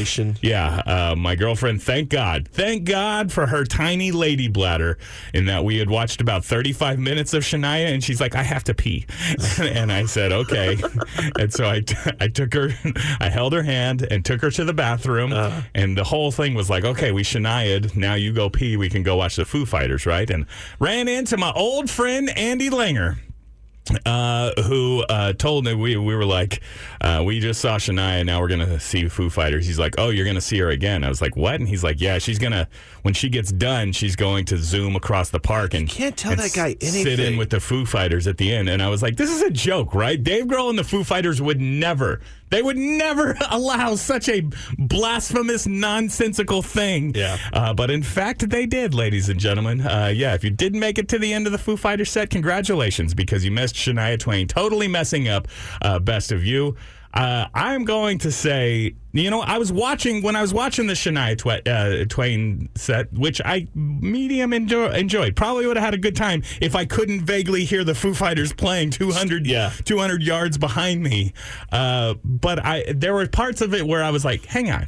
[0.41, 1.83] Yeah, uh, my girlfriend.
[1.83, 4.97] Thank God, thank God for her tiny lady bladder.
[5.33, 8.63] In that we had watched about thirty-five minutes of Shania, and she's like, "I have
[8.63, 9.05] to pee,"
[9.59, 10.77] and I said, "Okay,"
[11.37, 12.69] and so I, t- I took her,
[13.19, 15.61] I held her hand and took her to the bathroom, Uh-huh.
[15.75, 17.97] and the whole thing was like, "Okay, we Shania'd.
[17.97, 18.77] Now you go pee.
[18.77, 20.45] We can go watch the Foo Fighters, right?" And
[20.79, 23.17] ran into my old friend Andy Langer
[24.05, 26.61] uh, who uh, told me we we were like,
[27.01, 28.25] uh, we just saw Shania.
[28.25, 29.65] Now we're gonna see Foo Fighters.
[29.65, 31.03] He's like, oh, you're gonna see her again.
[31.03, 31.55] I was like, what?
[31.55, 32.67] And he's like, yeah, she's gonna
[33.03, 36.53] when she gets done, she's going to zoom across the park and can't tell that
[36.53, 37.03] guy anything.
[37.03, 38.69] Sit in with the Foo Fighters at the end.
[38.69, 40.21] And I was like, this is a joke, right?
[40.21, 42.21] Dave Grohl and the Foo Fighters would never.
[42.53, 44.43] They would never allow such a
[44.77, 47.15] blasphemous, nonsensical thing.
[47.15, 47.39] Yeah.
[47.51, 49.81] Uh, but in fact, they did, ladies and gentlemen.
[49.81, 52.29] Uh, yeah, if you didn't make it to the end of the Foo Fighters set,
[52.29, 55.47] congratulations, because you missed Shania Twain totally messing up
[55.81, 56.75] uh, Best of You.
[57.13, 60.93] Uh, I'm going to say, you know, I was watching when I was watching the
[60.93, 65.35] Shania Twa- uh, Twain set, which I medium enjoy- enjoyed.
[65.35, 68.51] Probably would have had a good time if I couldn't vaguely hear the Foo Fighters
[68.51, 69.71] playing 200, Yeah.
[69.85, 71.33] 200 yards behind me.
[71.71, 74.87] Uh, but I there were parts of it where I was like, hang on,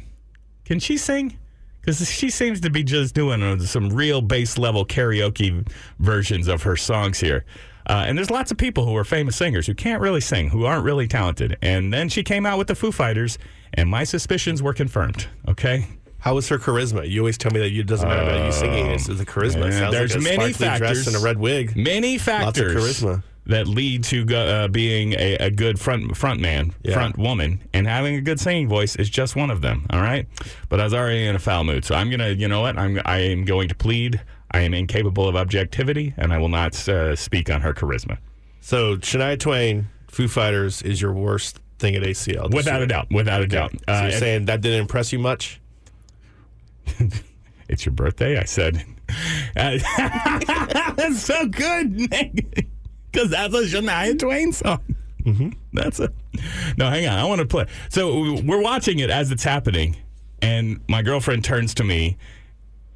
[0.64, 1.38] can she sing?
[1.86, 5.64] Because she seems to be just doing uh, some real base level karaoke
[6.00, 7.44] versions of her songs here.
[7.88, 10.64] Uh, and there's lots of people who are famous singers who can't really sing, who
[10.64, 11.56] aren't really talented.
[11.62, 13.38] And then she came out with the Foo Fighters,
[13.74, 15.28] and my suspicions were confirmed.
[15.46, 15.86] Okay.
[16.18, 17.08] How was her charisma?
[17.08, 18.86] You always tell me that it doesn't matter about you singing.
[18.86, 19.68] It's the charisma.
[19.68, 21.06] It sounds there's like a many factors.
[21.06, 21.76] and a red wig.
[21.76, 22.44] Many factors.
[22.46, 23.22] Lots of factors charisma.
[23.46, 26.94] That lead to go, uh, being a, a good front front man, Yeah.
[26.94, 29.86] front woman, and having a good singing voice is just one of them.
[29.90, 30.26] All right,
[30.68, 32.76] but I was already in a foul mood, so I'm gonna, you know what?
[32.78, 34.20] I'm I am going to plead.
[34.50, 38.18] I am incapable of objectivity, and I will not uh, speak on her charisma.
[38.60, 42.52] So Shania Twain, Foo Fighters, is your worst thing at ACL.
[42.54, 42.84] Without year.
[42.84, 43.72] a doubt, without a doubt.
[43.72, 45.60] So Uh, you're saying that didn't impress you much?
[47.68, 48.38] it's your birthday.
[48.38, 48.84] I said,
[49.56, 49.78] Uh,
[50.96, 52.66] that's so good, Nick,
[53.10, 54.80] because that's a Shania Twain song.
[55.24, 55.50] Mm-hmm.
[55.72, 56.12] That's a
[56.76, 56.88] no.
[56.88, 57.66] Hang on, I want to play.
[57.88, 59.96] So we're watching it as it's happening,
[60.40, 62.16] and my girlfriend turns to me.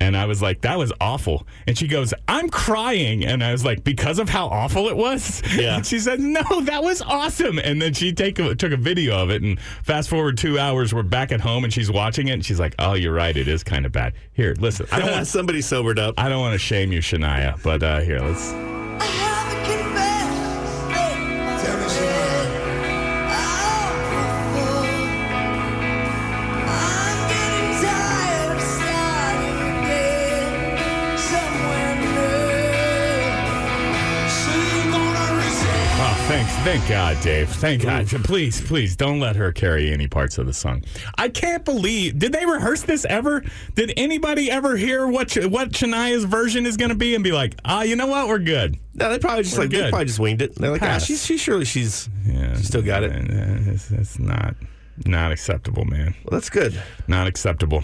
[0.02, 1.46] And I was like, that was awful.
[1.66, 3.22] And she goes, I'm crying.
[3.22, 5.42] And I was like, because of how awful it was?
[5.54, 5.76] Yeah.
[5.76, 7.58] And she said, no, that was awesome.
[7.58, 9.42] And then she take a, took a video of it.
[9.42, 12.32] And fast forward two hours, we're back at home and she's watching it.
[12.32, 13.36] And she's like, oh, you're right.
[13.36, 14.14] It is kind of bad.
[14.32, 14.86] Here, listen.
[14.90, 16.14] I don't want, Somebody sobered up.
[16.16, 17.62] I don't want to shame you, Shania.
[17.62, 19.29] But uh, here, let's.
[36.62, 37.48] Thank, God, Dave.
[37.48, 38.06] Thank God.
[38.24, 40.84] Please, please don't let her carry any parts of the song.
[41.16, 42.18] I can't believe.
[42.18, 43.42] Did they rehearse this ever?
[43.74, 47.54] Did anybody ever hear what what Shania's version is going to be and be like,
[47.64, 48.76] ah, you know what, we're good.
[48.94, 50.54] No, they probably just We're like they probably just winged it.
[50.54, 53.10] They're like, ah, she's she surely she's Yeah, she still got it.
[53.10, 54.54] Well, It's, it's not
[55.06, 56.14] not acceptable, man.
[56.30, 56.80] that's good.
[57.08, 57.82] Not acceptable.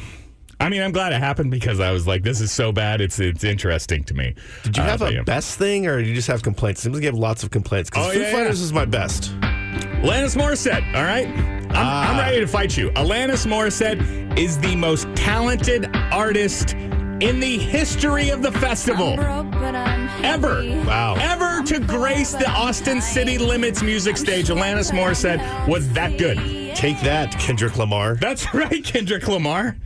[0.58, 3.00] I mean, I'm glad it happened because I was like, this is so bad.
[3.00, 4.34] It's it's interesting to me.
[4.64, 5.22] Did you Uh, have but a yeah.
[5.22, 6.80] best thing, or did you just have complaints?
[6.82, 7.90] Seems like you have lots of complaints.
[7.90, 8.64] Because Oh, Foo yeah, Fighters yeah.
[8.64, 9.32] is my best.
[10.02, 11.28] Alanis Morissette, all right?
[11.28, 12.10] I'm, Ah.
[12.12, 12.90] I'm ready to fight you.
[12.90, 16.72] Alanis Morissette is the most talented artist
[17.20, 19.18] in the history of the festival.
[20.22, 20.62] Ever.
[20.86, 21.16] Wow.
[21.20, 26.38] Ever to grace the Austin City Limits music stage, Alanis Morissette was that good.
[26.74, 28.16] Take that, Kendrick Lamar.
[28.16, 29.76] That's right, Kendrick Lamar.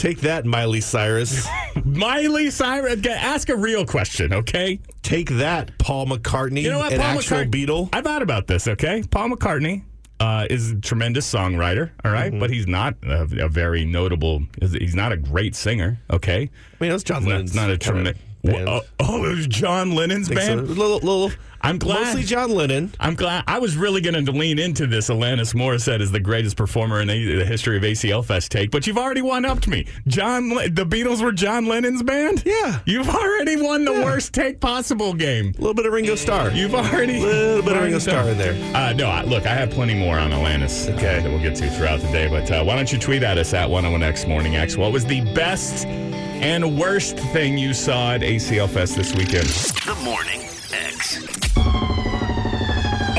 [0.00, 1.46] Take that, Miley Cyrus.
[1.84, 3.06] Miley Cyrus.
[3.06, 4.80] Ask a real question, okay?
[5.02, 7.66] Take that, Paul McCartney, You know what, an Paul actual McCartney?
[7.66, 7.88] Beatle.
[7.92, 8.66] I thought about this.
[8.66, 9.82] Okay, Paul McCartney
[10.18, 11.90] uh, is a tremendous songwriter.
[12.02, 12.32] All right?
[12.40, 14.42] but he's not a, a very notable.
[14.62, 16.00] He's not a great singer.
[16.10, 18.16] Okay, I mean, that's John that's Lennon's not a tremendous.
[18.42, 18.68] band.
[18.70, 20.56] Oh, oh, it was John Lennon's Think so.
[20.56, 20.68] band.
[20.68, 21.30] Little, little,
[21.62, 22.04] I'm glad.
[22.04, 22.92] Mostly John Lennon.
[22.98, 23.44] I'm glad.
[23.46, 25.10] I was really going to lean into this.
[25.10, 28.86] Alanis Morissette is the greatest performer in the, the history of ACL Fest take, but
[28.86, 29.86] you've already one upped me.
[30.06, 32.42] John, the Beatles were John Lennon's band.
[32.46, 32.80] Yeah.
[32.86, 34.04] you've already won the Yeah.
[34.04, 35.52] worst take possible game.
[35.56, 36.50] A little bit of Ringo Starr.
[36.50, 38.54] You've already a little bit of Ringo done- Starr in there.
[38.74, 40.88] Uh, no, I, look, I have plenty more on Alanis.
[40.94, 41.20] Okay.
[41.20, 42.28] that we'll get to throughout the day.
[42.28, 44.76] But uh, why don't you tweet at us at 101X Morning X?
[44.76, 49.46] What was the best and worst thing you saw at ACL Fest this weekend?
[49.46, 50.40] The Morning
[50.72, 51.39] X.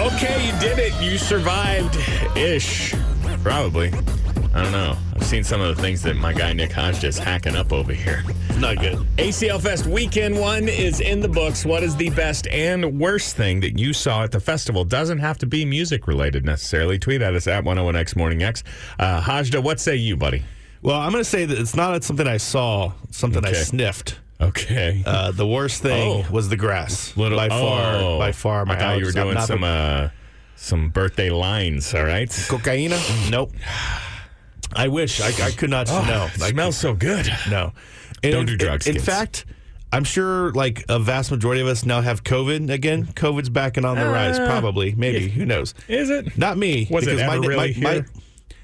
[0.02, 1.00] Okay, you did it.
[1.00, 1.96] You survived
[2.36, 2.96] ish.
[3.44, 3.90] Probably.
[4.52, 4.98] I don't know.
[5.16, 7.94] I've seen some of the things that my guy Nick Hodge is hacking up over
[7.94, 8.24] here.
[8.58, 8.96] Not good.
[9.18, 11.66] ACL Fest weekend one is in the books.
[11.66, 14.84] What is the best and worst thing that you saw at the festival?
[14.84, 16.98] Doesn't have to be music related necessarily.
[16.98, 18.64] Tweet at us at 101X Morning X.
[18.98, 20.44] Uh, Hajda, what say you, buddy?
[20.82, 24.20] Well, I'm going to say that it's not something I saw, something I sniffed.
[24.42, 25.04] Okay.
[25.06, 26.32] Uh, the worst thing Oh.
[26.32, 27.16] was the grass.
[27.16, 28.18] Little by far, oh.
[28.18, 28.66] by far.
[28.66, 30.10] My I thought you were doing some uh,
[30.56, 31.94] some birthday lines.
[31.94, 32.30] All right.
[32.50, 32.92] cocaine.
[33.30, 33.52] nope.
[34.74, 35.88] I wish I, I could not.
[35.88, 37.28] no, It I, smells so good.
[37.50, 37.74] no.
[38.24, 39.06] And Don't in- do drugs, In, kids.
[39.06, 39.46] fact,
[39.92, 43.06] I'm sure like a vast majority of us now have COVID again.
[43.08, 44.40] COVID's back and on the rise.
[44.40, 45.28] Uh, Probably, maybe.
[45.30, 45.74] Who knows?
[45.88, 46.38] Is it?
[46.38, 46.88] Not me.
[46.90, 48.06] Was it ever my, really my, here?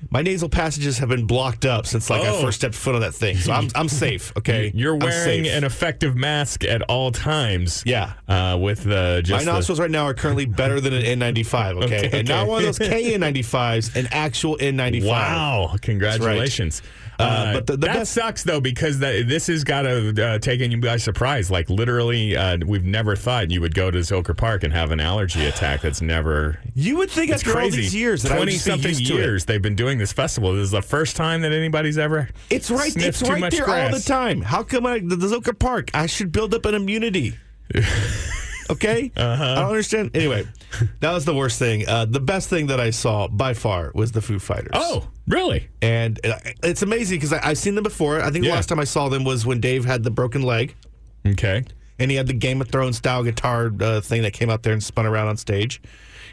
[0.10, 2.42] My, nasal passages have been blocked up since like I Oh.
[2.42, 3.38] first stepped foot on that thing.
[3.38, 4.32] So I'm I'm safe.
[4.38, 7.84] Okay, You're wearing an effective mask at all times.
[7.86, 8.14] Yeah.
[8.28, 11.84] Uh, with the My just the, nostrils right now are currently better than an N95,
[11.84, 11.98] okay?
[12.08, 12.20] Okay.
[12.20, 15.08] And not one of those KN95s, an actual N95.
[15.08, 15.76] Wow!
[15.82, 16.82] Congratulations.
[17.20, 20.38] Uh, but the- the that best- sucks though because that, this has got to uh,
[20.38, 21.50] taken you by surprise.
[21.50, 25.00] Like literally, uh, we've never thought you would go to Zilker Park and have an
[25.00, 25.82] allergy attack.
[25.82, 26.60] That's never.
[26.76, 27.78] You would think It's after all crazy.
[27.78, 29.18] these years I twenty something used to it.
[29.18, 30.54] years they've been doing this festival.
[30.54, 32.30] This is the first time that anybody's ever.
[32.50, 34.41] It's right, it's too right much there all the time.
[34.41, 37.36] How come I, the, Zilker Park, I should build up an immunity?
[38.69, 39.13] Okay?
[39.15, 39.43] Uh-huh.
[39.43, 40.12] I don't understand.
[40.13, 40.45] Anyway,
[41.00, 41.88] that was the worst thing.
[41.88, 44.71] Uh, the best thing that I saw by far was the Foo Fighters.
[44.73, 45.69] Oh, really?
[45.82, 48.19] And uh, it's amazing because I've seen them before.
[48.21, 50.76] I think the last time I saw them was when Dave had the broken leg.
[51.26, 51.63] Okay.
[51.97, 54.73] and he had the Game of Thrones style guitar uh, thing that came out there
[54.73, 55.82] and spun around on stage.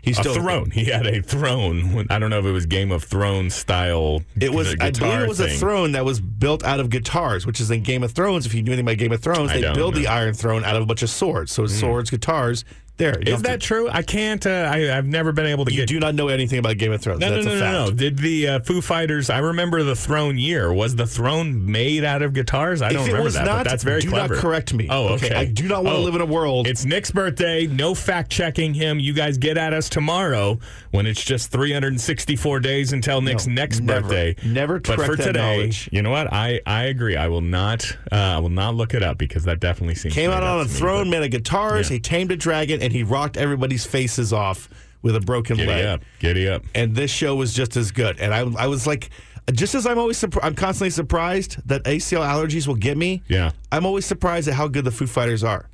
[0.04, 0.70] He's A throne.
[0.70, 2.06] He had a throne.
[2.10, 4.22] I don't know if it was Game of Thrones style.
[4.38, 7.58] It was, I believe, it was a throne that was built out of guitars, which
[7.58, 8.44] is in Game of Thrones.
[8.44, 10.06] If you knew anything about Game of Thrones, I they build the.
[10.06, 11.52] Iron Throne out of a bunch of swords.
[11.52, 12.64] So it's swords, guitars.
[12.96, 13.88] There, Is that have true?
[13.90, 14.46] I can't.
[14.46, 15.88] Uh, I, I've never been able to you get.
[15.88, 17.18] do not know anything about Game of Thrones?
[17.18, 17.90] no, no, That's no, a no, fact.
[17.90, 17.96] no.
[17.96, 19.30] Did the uh, Foo Fighters?
[19.30, 20.72] I remember the throne year.
[20.72, 22.82] Was the throne made out of guitars?
[22.82, 23.46] I don't it remember that.
[23.46, 24.34] not, but that's very do clever.
[24.34, 24.86] not correct me.
[24.88, 25.34] Oh, okay.
[25.34, 26.68] I do not want to Oh, live in a world.
[26.68, 27.66] It's Nick's birthday.
[27.66, 29.00] No fact checking him.
[29.00, 30.60] You guys get at us tomorrow
[30.92, 34.02] when it's just 364 days until Nick's No, next never.
[34.02, 34.36] birthday.
[34.44, 35.88] Never But correct for that today, knowledge.
[35.90, 36.32] you know what?
[36.32, 37.16] I, I agree.
[37.16, 37.90] I will not.
[38.12, 40.64] Uh, I will not look it up because that definitely seems Came out on a
[40.64, 41.90] to me, throne, but- made of guitars.
[41.90, 41.94] Yeah.
[41.94, 44.68] He tamed a dragon, and he rocked everybody's faces off
[45.02, 45.66] with a broken leg.
[45.66, 45.86] Giddy leg.
[45.86, 46.00] up.
[46.18, 46.62] Giddy up.
[46.74, 48.18] and this show was just as good.
[48.20, 49.10] And I, I was like,
[49.52, 53.22] just as I'm always, surpri- I'm constantly surprised that ACL allergies will get me.
[53.28, 53.50] Yeah.
[53.72, 55.68] I'm always surprised at how good the Foo Fighters are.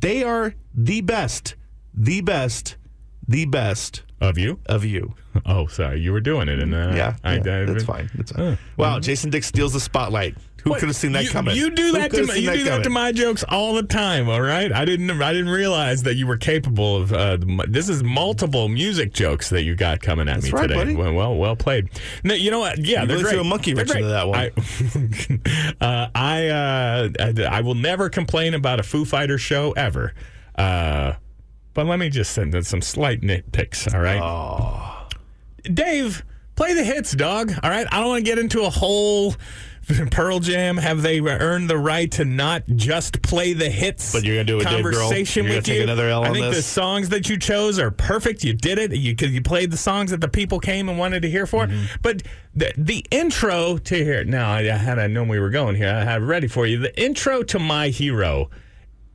[0.00, 1.54] They are the best,
[1.94, 2.76] the best,
[3.26, 4.60] the best Of you?
[4.66, 5.14] of you.
[5.46, 6.00] Oh, sorry.
[6.00, 6.60] You were doing it.
[6.60, 8.10] And, uh, Yeah, I, yeah, I- that's fine.
[8.14, 8.44] That's fine.
[8.44, 10.36] Uh, wow, Jason Dick steals the spotlight.
[10.74, 11.56] Who could have seen that you, coming?
[11.56, 14.28] You do that to my, you do that to my jokes all the time.
[14.28, 17.12] All right, I didn't I didn't realize that you were capable of.
[17.12, 20.94] Uh, this is multiple music jokes that you got coming at me right, today.
[20.94, 21.88] Well, well, well played.
[22.24, 22.78] No, you know what?
[22.78, 23.38] Yeah, You they're great.
[23.38, 24.26] a monkey wrench into that
[25.80, 30.14] I, uh, I, uh, I I will never complain about a Foo Fighter show ever.
[30.54, 31.14] Uh,
[31.74, 33.92] but let me just send in some slight nitpicks.
[33.94, 35.06] All right.
[35.62, 36.24] Dave,
[36.56, 37.52] play the hits, dog.
[37.62, 37.86] All right.
[37.92, 39.34] I don't want to get into a whole
[40.10, 40.76] Pearl Jam.
[40.76, 44.12] Have they earned the right to not just play the hits?
[44.12, 44.92] But you're gonna do it, Dave Grohl?
[44.92, 45.82] conversation You're gonna with take you.
[45.84, 46.66] another L I on think the this?
[46.66, 48.44] songs that you chose are perfect.
[48.44, 48.92] You did it.
[48.92, 51.66] You you played the songs that the people came and wanted to hear for.
[51.66, 51.84] Mm-hmm.
[52.02, 52.22] But
[52.54, 55.88] the the intro to here now, I had I known we were going here.
[55.88, 56.78] I had it ready for you.
[56.78, 58.50] The intro to My Hero.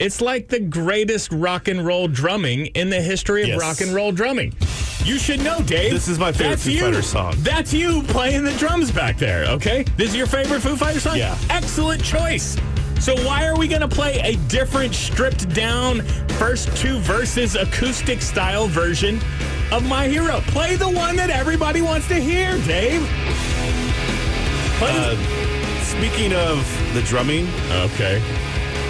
[0.04, 3.60] It's like the greatest rock and roll drumming in the history of Yes.
[3.60, 4.54] rock and roll drumming.
[5.06, 5.92] You should know, Dave.
[5.94, 6.82] This is my favorite That's Foo you.
[6.82, 7.34] Fighters song.
[7.39, 9.84] That's you playing the drums back there, okay?
[9.98, 11.18] This is your favorite Foo Fighters song?
[11.18, 11.38] Yeah.
[11.50, 12.58] Excellent choice.
[13.00, 16.02] So why are we going to play a different stripped down
[16.39, 19.20] first two verses acoustic style version
[19.72, 20.39] of My Hero?
[20.48, 23.02] Play the one that everybody wants to hear, Dave.
[24.80, 25.16] Play Uh,
[25.84, 28.22] speaking of the drumming, okay.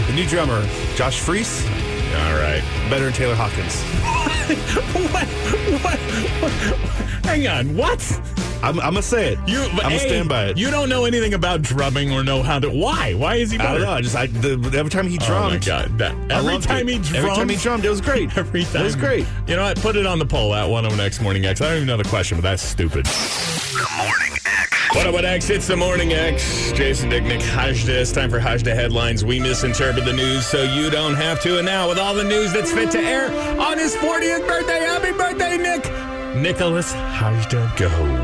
[0.07, 2.61] The new drummer, Josh Freese, All right.
[2.89, 3.81] better than Taylor Hawkins.
[5.11, 5.27] what,
[5.83, 5.99] what,
[6.41, 6.53] what?
[7.25, 7.75] Hang on.
[7.75, 7.99] What?
[8.63, 9.39] I'm, I'm gonna say it.
[9.45, 10.57] You, I'm gonna stand by it.
[10.57, 12.69] You don't know anything about drumming or know how to.
[12.69, 13.13] Why?
[13.13, 13.69] Why is he better?
[13.69, 13.91] I don't know.
[13.91, 15.47] I just I, the, every time he drums.
[15.47, 15.97] Oh my god!
[15.97, 16.93] That, every time it.
[16.93, 18.37] he drummed, every time he drummed, it was great.
[18.37, 18.81] Every time.
[18.81, 19.27] it was great.
[19.47, 19.79] You know what?
[19.81, 21.59] Put it on the poll at 106 Morning X.
[21.59, 23.05] I don't even know the question, but that's stupid.
[23.05, 24.95] The Morning X.
[24.95, 25.49] What up, what X?
[25.49, 26.71] It's the Morning X.
[26.71, 27.89] Jason Dicknick, Hajda.
[27.89, 29.25] It's time for Hajda headlines.
[29.25, 31.57] We misinterpret the news so you don't have to.
[31.57, 33.27] And now, with all the news that's fit to air
[33.59, 35.83] on his 40th birthday, happy birthday, Nick!
[36.35, 37.89] Nicholas Hajda, go.
[37.89, 38.22] Go!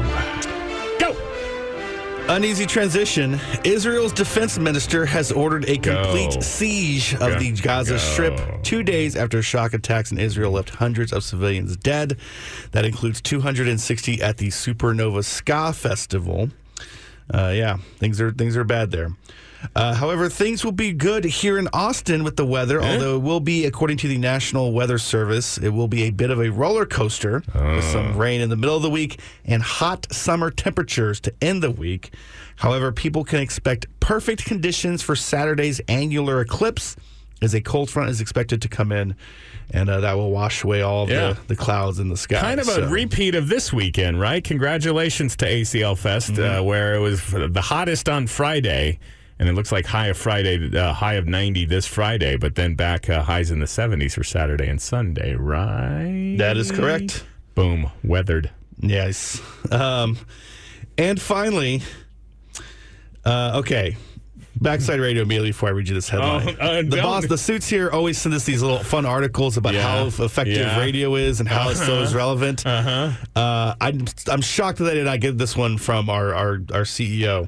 [2.29, 3.39] Uneasy transition.
[3.63, 6.39] Israel's defense minister has ordered a complete Go.
[6.41, 7.39] siege of Go.
[7.39, 7.97] the Gaza Go.
[7.97, 12.19] Strip two days after shock attacks in Israel left hundreds of civilians dead.
[12.71, 16.51] That includes 260 at the Supernova Ska Festival.
[17.33, 19.11] Uh, yeah, things are things are bad there.
[19.75, 23.39] Uh, however, things will be good here in Austin with the weather, although it will
[23.41, 26.85] be, according to the National Weather Service, it will be a bit of a roller
[26.85, 31.33] coaster with some rain in the middle of the week and hot summer temperatures to
[31.41, 32.11] end the week.
[32.57, 36.95] However, people can expect perfect conditions for Saturday's annular eclipse
[37.41, 39.15] as a cold front is expected to come in
[39.71, 41.33] and uh, that will wash away all Yeah.
[41.33, 42.39] the, the clouds in the sky.
[42.41, 44.43] Kind of a repeat of this weekend, right?
[44.43, 46.59] Congratulations to ACL Fest, Mm-hmm.
[46.59, 48.99] uh, where it was the hottest on Friday,
[49.39, 52.75] and it looks like high of Friday, uh, high of 90 this Friday, but then
[52.75, 56.35] back uh, highs in the 70s for Saturday and Sunday, right?
[56.37, 57.25] That is correct.
[57.55, 58.51] Boom, weathered.
[58.81, 59.41] Yes.
[59.71, 60.17] Um,
[60.97, 61.81] and finally,
[63.25, 63.97] uh, okay.
[64.61, 66.57] Backside radio immediately before I read you this headline.
[66.59, 69.73] Oh, uh, the boss, the suits here always send us these little fun articles about
[69.73, 69.83] Yeah.
[69.83, 70.77] how effective Yeah.
[70.79, 72.65] radio is and how it still is relevant.
[72.65, 73.75] Uh-huh.
[73.79, 77.47] I'm, I'm shocked that I did not get this one from our, our, our CEO.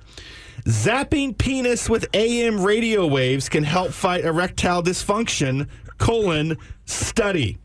[0.65, 7.57] Zapping penis with AM radio waves can help fight erectile dysfunction, colon, study.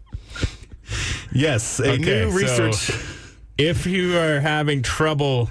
[1.33, 2.91] Yes, a Okay, new so- research.
[3.59, 5.51] If you are having trouble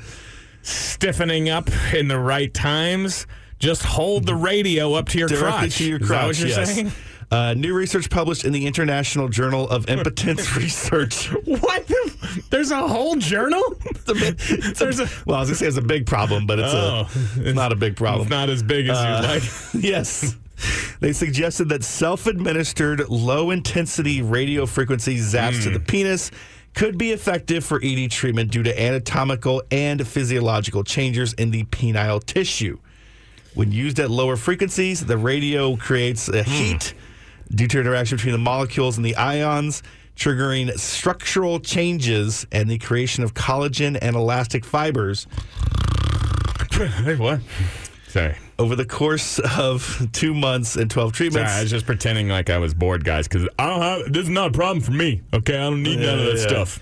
[0.61, 3.25] stiffening up in the right times,
[3.59, 5.77] just hold the radio up to your directly crotch.
[5.77, 6.27] to your Is that crotch.
[6.27, 6.75] what you're yes.
[6.75, 6.91] saying?
[7.31, 11.27] Uh, new research published in the International Journal of Impotence Research.
[11.45, 11.87] What?
[11.87, 12.04] the-
[12.49, 13.61] There's a whole journal?
[14.05, 15.09] There's a.
[15.25, 17.07] Well, I was gonna say it's a big problem, but it's, Oh.
[17.37, 18.21] a, it's not a big problem.
[18.23, 19.83] It's not as big as Uh, you'd like.
[19.83, 20.35] yes.
[21.01, 25.85] They suggested that self administered low intensity radio frequency zaps to the Hmm.
[25.85, 26.31] penis
[26.73, 32.23] could be effective for ED treatment due to anatomical and physiological changes in the penile
[32.25, 32.77] tissue.
[33.53, 36.35] When used at lower frequencies, the radio creates Hmm.
[36.35, 36.93] a heat
[37.53, 39.83] due to interaction between the molecules and the ions,
[40.15, 45.27] triggering structural changes and the creation of collagen and elastic fibers.
[46.75, 47.39] Hey, what?
[48.09, 48.35] Sorry.
[48.59, 52.49] Over the course of two months and 12 Sorry, treatments, I was just pretending like
[52.49, 54.11] I was bored, guys, because I don't have.
[54.13, 55.21] This is not a problem for me.
[55.33, 56.47] Okay, I don't need none of that Yeah, yeah.
[56.47, 56.79] stuff.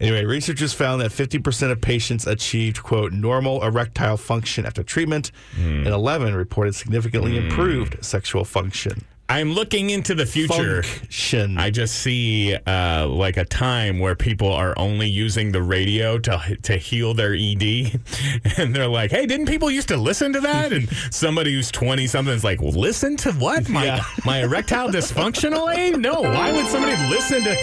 [0.00, 5.78] Anyway, researchers found that 50% of patients achieved, quote, normal erectile function after treatment, Hmm.
[5.84, 9.04] and 11 reported significantly improved sexual function.
[9.30, 10.82] I'm looking into the future.
[10.82, 11.58] Function.
[11.58, 16.56] I just see uh, like a time where people are only using the radio to
[16.62, 17.62] to heal their ED,
[18.56, 22.06] and they're like, "Hey, didn't people used to listen to that?" And somebody who's twenty
[22.06, 23.68] something is like, well, "Listen to what?
[23.68, 24.02] My Yeah.
[24.24, 25.98] my erectile dysfunctional aid?
[25.98, 27.54] No, why would somebody listen to?"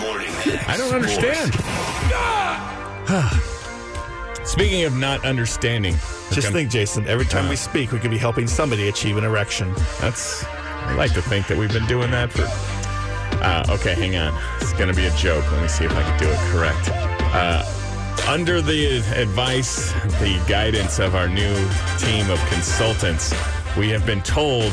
[0.00, 0.28] Morning.
[0.68, 1.54] I don't understand.
[4.46, 5.94] Speaking of not understanding,
[6.30, 9.72] Just think, Jason, every time we speak, we could be helping somebody achieve an erection.
[10.00, 10.44] That's.
[10.86, 12.46] I like to think that we've been doing that for.
[13.42, 14.40] Uh, okay, hang on.
[14.60, 15.44] It's going to be a joke.
[15.52, 16.88] Let me see if I can do it correct.
[17.34, 17.62] Uh,
[18.28, 21.54] under the advice, the guidance of our new
[21.98, 23.34] team of consultants,
[23.76, 24.72] we have been told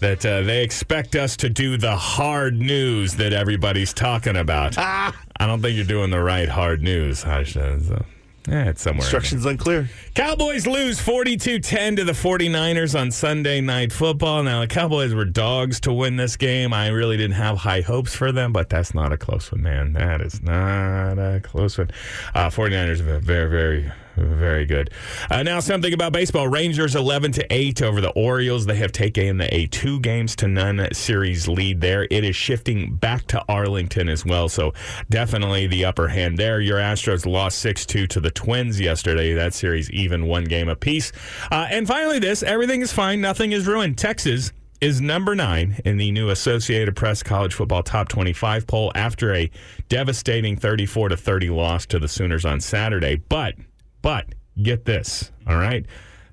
[0.00, 4.78] that uh, they expect us to do the hard news that everybody's talking about.
[4.78, 7.24] I don't think you're doing the right hard news.
[7.24, 8.04] I should, so,
[8.48, 9.02] eh, it's somewhere.
[9.04, 9.88] Instructions unclear.
[10.14, 14.42] Cowboys lose 42-10 to the 49ers on Sunday Night Football.
[14.42, 16.72] Now, the Cowboys were dogs to win this game.
[16.72, 19.92] I really didn't have high hopes for them, but that's not a close one, man.
[19.92, 21.90] That is not a close one.
[22.34, 24.90] Uh, 49ers are very, very, very good.
[25.30, 26.48] Uh, now, something about baseball.
[26.48, 28.66] Rangers 11 to 8 over the Orioles.
[28.66, 32.06] They have taken the a two games to none series lead there.
[32.10, 34.72] It is shifting back to Arlington as well, so
[35.08, 36.60] definitely the upper hand there.
[36.60, 39.34] Your Astros lost 6 2 to the Twins yesterday.
[39.34, 41.12] That series even one game apiece.
[41.50, 43.98] Uh, and finally, this everything is fine, nothing is ruined.
[43.98, 49.34] Texas is number nine in the new Associated Press College Football Top 25 poll after
[49.34, 49.50] a
[49.88, 53.16] devastating 34 to 30 loss to the Sooners on Saturday.
[53.16, 53.56] But,
[54.02, 55.86] but get this, all right?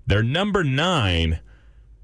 [0.06, 1.40] They're number nine,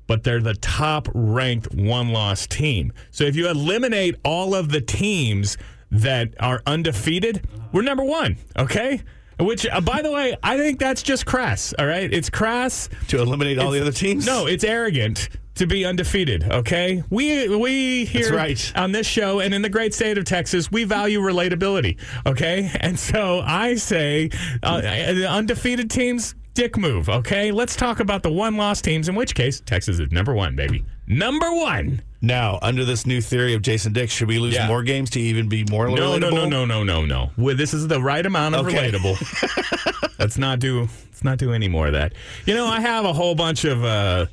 [0.07, 2.93] but they're the top ranked one loss team.
[3.11, 5.57] So if you eliminate all of the teams
[5.91, 9.01] that are undefeated, we're number one, okay?
[9.39, 11.73] Which, uh, by the way, I think that's just crass.
[11.79, 12.89] All right, it's crass.
[13.07, 14.25] To eliminate all the other teams?
[14.25, 16.43] No, it's arrogant to be undefeated.
[16.51, 18.71] Okay, we we here right.
[18.75, 21.97] on this show and in the great state of Texas, we value relatability.
[22.25, 24.29] Okay, and so I say,
[24.61, 26.35] uh, the undefeated teams.
[26.55, 27.51] Dick move, okay?
[27.51, 30.85] Let's talk about the one loss teams, in which case, Texas is number one, baby.
[31.07, 32.03] Number one.
[32.21, 34.67] Now, under this new theory of Jason Dick, should we lose Yeah.
[34.67, 36.19] more games to even be more No, relatable?
[36.19, 37.31] no, no, no, no, no, no.
[37.39, 38.91] Well, this is the right amount of Okay.
[38.91, 40.13] relatable.
[40.19, 42.13] let's not do let's not do any more of that.
[42.45, 44.27] You know, I have a whole bunch of uh,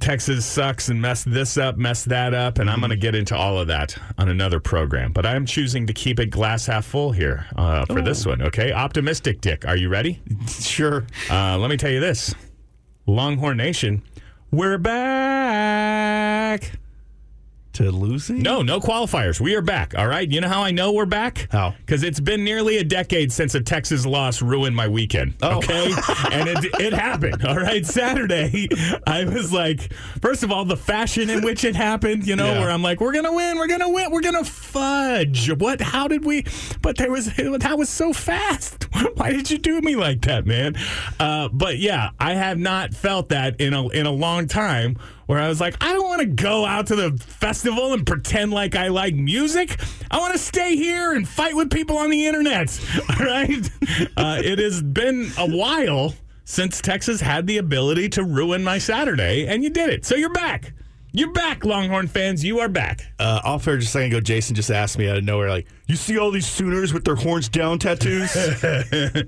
[0.00, 3.36] Texas sucks and messed this up, messed that up, and I'm going to get into
[3.36, 5.12] all of that on another program.
[5.12, 8.42] But I'm choosing to keep it glass half full here uh, for this one.
[8.42, 9.66] Okay, optimistic, Dick.
[9.66, 10.20] Are you ready?
[10.48, 11.06] Sure.
[11.30, 12.34] Uh, let me tell you this,
[13.06, 14.02] Longhorn Nation,
[14.50, 16.72] we're back.
[17.74, 18.38] To losing?
[18.40, 19.40] No, no qualifiers.
[19.40, 19.98] We are back.
[19.98, 20.30] All right.
[20.30, 21.48] You know how I know we're back?
[21.50, 21.74] How?
[21.78, 25.34] Because it's been nearly a decade since a Texas loss ruined my weekend.
[25.42, 25.58] Oh.
[25.58, 25.86] Okay.
[26.30, 27.44] and it, it happened.
[27.44, 27.84] All right.
[27.84, 28.68] Saturday,
[29.08, 32.60] I was like, first of all, the fashion in which it happened, you know, Yeah.
[32.60, 33.58] where I'm like, we're going to win.
[33.58, 34.12] We're going to win.
[34.12, 35.50] We're going to fudge.
[35.50, 35.80] What?
[35.80, 36.44] How did we?
[36.80, 38.84] But there was, that was so fast.
[39.16, 40.76] Why did you do me like that, man?
[41.18, 44.96] Uh, but yeah, I have not felt that in a, in a long time
[45.26, 48.52] where I was like, I don't want to go out to the festival and pretend
[48.52, 49.78] like I like music.
[50.10, 52.78] I want to stay here and fight with people on the internet.
[53.10, 53.70] All right.
[54.16, 56.14] Uh, it has been a while
[56.44, 60.04] since Texas had the ability to ruin my Saturday, and you did it.
[60.04, 60.72] So you're back.
[61.16, 62.44] You're back, Longhorn fans.
[62.44, 63.02] You are back.
[63.20, 65.68] Uh, off air just a second ago, Jason just asked me out of nowhere, like,
[65.86, 68.34] you see all these Sooners with their horns down tattoos?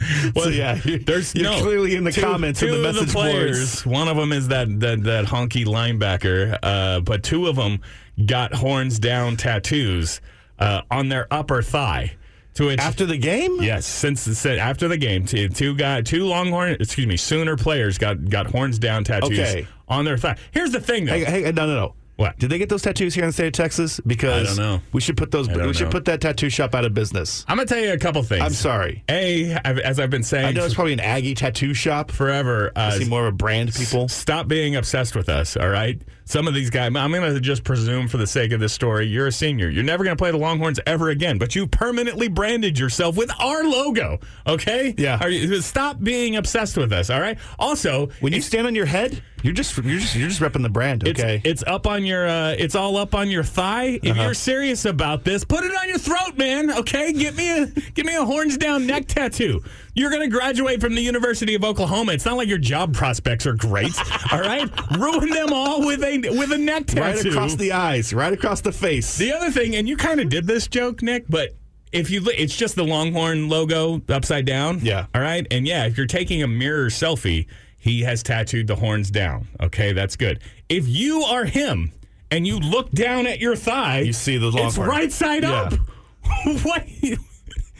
[0.36, 2.94] so, yeah, you're, There's you're no clearly in the two- comments two and the of
[2.96, 3.58] message players.
[3.82, 3.86] boards.
[3.86, 7.80] One of them is that that, that honky linebacker, uh, but two of them
[8.26, 10.20] got horns down tattoos
[10.58, 12.14] uh, on their upper thigh.
[12.54, 13.60] To which After the game?
[13.60, 17.56] Yes, since the, since- after the game, two, two guy, two Longhorn, excuse me, Sooner
[17.56, 19.66] players got got horns down tattoos Okay.
[19.88, 20.36] on their thigh.
[20.52, 21.14] Here's the thing, though.
[21.14, 21.94] Hey, hey, no, no, no.
[22.16, 22.38] What?
[22.38, 24.00] Did they get those tattoos here in the state of Texas?
[24.06, 24.82] Because I don't know.
[24.92, 25.48] We should put those.
[25.48, 27.44] I We should put that tattoo shop out of business.
[27.48, 28.42] I'm gonna tell you a couple things.
[28.42, 29.02] I'm sorry.
[29.08, 32.10] A, I've, as I've been saying I know it's probably an Aggie tattoo shop.
[32.10, 34.08] forever, I uh, see more of a brand people.
[34.08, 36.00] Stop being obsessed with us, all right?
[36.26, 39.06] Some of these guys, I'm going to just presume for the sake of this story,
[39.06, 39.68] you're a senior.
[39.68, 43.30] You're never going to play the Longhorns ever again, but you permanently branded yourself with
[43.38, 44.94] our logo, okay?
[44.96, 45.18] Yeah.
[45.20, 47.38] Are you, stop being obsessed with us, all right?
[47.58, 50.70] Also, When you stand on your head, you're just you're just you're just repping the
[50.70, 51.06] brand.
[51.06, 51.42] Okay.
[51.44, 54.00] it's up on your, uh, it's all up on your thigh.
[54.02, 56.70] If you're serious about this, put it on your throat, man.
[56.70, 59.62] Okay, get me a, get me a horns down neck tattoo.
[59.94, 62.12] You're going to graduate from the University of Oklahoma.
[62.12, 63.92] It's not like your job prospects are great.
[64.32, 64.68] all right,
[64.98, 67.00] ruin them all with a with a neck tattoo.
[67.00, 69.16] right across the eyes, right across the face.
[69.16, 71.54] The other thing, and you kind of did this joke, Nick, but
[71.92, 74.80] if you look, it's just the Longhorn logo upside down.
[74.80, 75.06] Yeah.
[75.14, 75.46] All right.
[75.52, 77.46] And yeah, if you're taking a mirror selfie,
[77.78, 79.46] he has tattooed the horns down.
[79.62, 80.40] Okay, that's good.
[80.68, 81.92] If you are him
[82.32, 84.88] and you look down at your thigh, You see the it's Longhorn.
[84.88, 85.52] right side Yeah.
[85.52, 85.72] up.
[86.64, 86.84] what?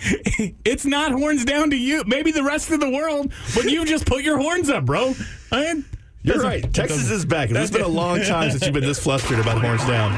[0.64, 2.02] it's not horns down to you.
[2.07, 5.14] Maybe the rest of the world, but you just put your horns up, bro.
[5.50, 5.82] I,
[6.22, 6.70] You're right.
[6.74, 7.50] Texas is back.
[7.50, 10.12] It's been a long time since you've been this flustered about horns down.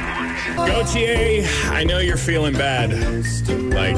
[0.56, 2.90] Gotye, I know you're feeling bad.
[3.72, 3.96] Like,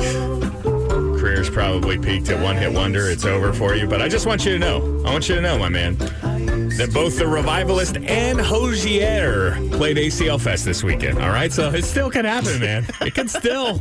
[1.19, 3.09] career's probably peaked at one hit wonder.
[3.09, 3.87] It's over for you.
[3.87, 6.91] But I just want you to know, I want you to know, my man, that
[6.93, 11.19] both the Revivalist and Hozier played ACL Fest this weekend.
[11.19, 11.53] All right.
[11.53, 12.87] So it still can happen, man.
[13.01, 13.81] It can still.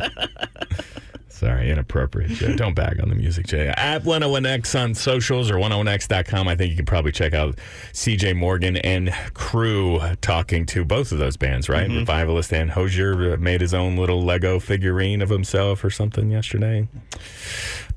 [1.38, 2.56] Sorry, inappropriate, Jay.
[2.56, 3.68] Don't bag on the music, Jay.
[3.78, 7.60] At 101X on socials or 101X.com, I think you can probably check out
[7.94, 11.88] CJ Morgan and crew talking to both of those bands, right?
[11.88, 12.00] Mm-hmm.
[12.00, 16.88] Revivalist and Hozier made his own little Lego figurine of himself or something yesterday.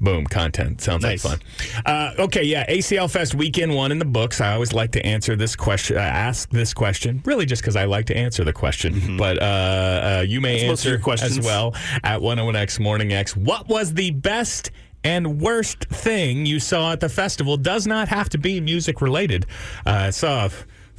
[0.01, 0.81] Boom, content.
[0.81, 1.25] Sounds Nice.
[1.25, 1.83] like fun.
[1.85, 4.41] Uh, okay, yeah, ACL Fest weekend one in the books.
[4.41, 7.85] I always like to answer this question, uh, ask this question, really just because I
[7.85, 9.17] like to answer the question.
[9.19, 10.65] But uh, uh, you may Mm-hmm.
[10.67, 11.39] of answer your questions.
[11.39, 13.37] as well at 101X Morning X.
[13.37, 14.71] What was the best
[15.05, 17.57] and worst thing you saw at the festival?
[17.57, 19.47] Does not have to be music related.
[19.87, 20.49] Uh, I saw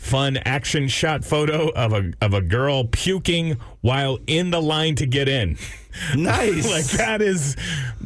[0.02, 5.06] fun action shot photo of a of a girl puking while in the line to
[5.06, 5.58] get in.
[6.16, 6.72] Nice.
[6.72, 7.58] like that is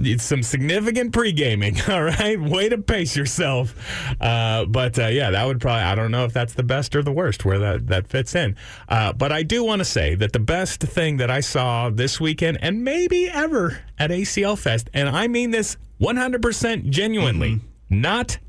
[0.02, 1.80] it's some significant pre gaming.
[1.88, 3.76] All right, way to pace yourself.
[4.20, 7.04] Uh, but uh, yeah, that would probably I don't know if that's the best or
[7.04, 8.56] the worst where that that fits in.
[8.89, 12.20] Uh, but I do want to say that the best thing that I saw this
[12.20, 17.60] weekend and maybe ever at ACL Fest, and I mean this 100% genuinely,
[17.91, 18.39] not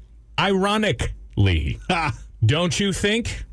[0.41, 1.79] ironically.
[2.47, 3.45] don't you think?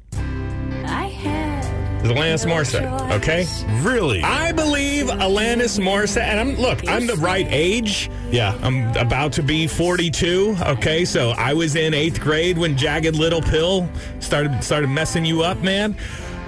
[0.86, 1.64] I had
[2.06, 3.46] Is Alanis Morissette, okay?
[3.82, 4.22] really?
[4.24, 8.10] I believe Alanis Morissette, and I'm look, I'm the right age.
[8.32, 8.58] yeah.
[8.62, 10.58] I'm about to be 42.
[10.62, 13.90] Okay, so I was in eighth grade when Jagged Little Pill
[14.20, 15.96] started started messing you up, man.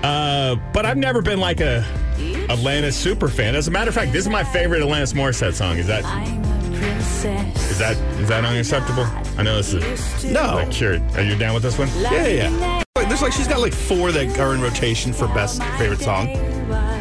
[0.03, 1.83] Uh, but I've never been like a
[2.49, 3.55] Alanis super fan.
[3.55, 5.77] As a matter of fact, this is my favorite Alanis Morissette song.
[5.77, 6.54] Is that I'm a princess.
[6.83, 9.03] Is that is that unacceptable?
[9.37, 10.55] I know this is No.
[10.55, 10.99] like sure.
[11.15, 11.89] Are you down with this one?
[11.99, 12.83] Yeah, yeah.
[12.95, 16.29] Like, There's like she's got like four that are in rotation for best favorite song.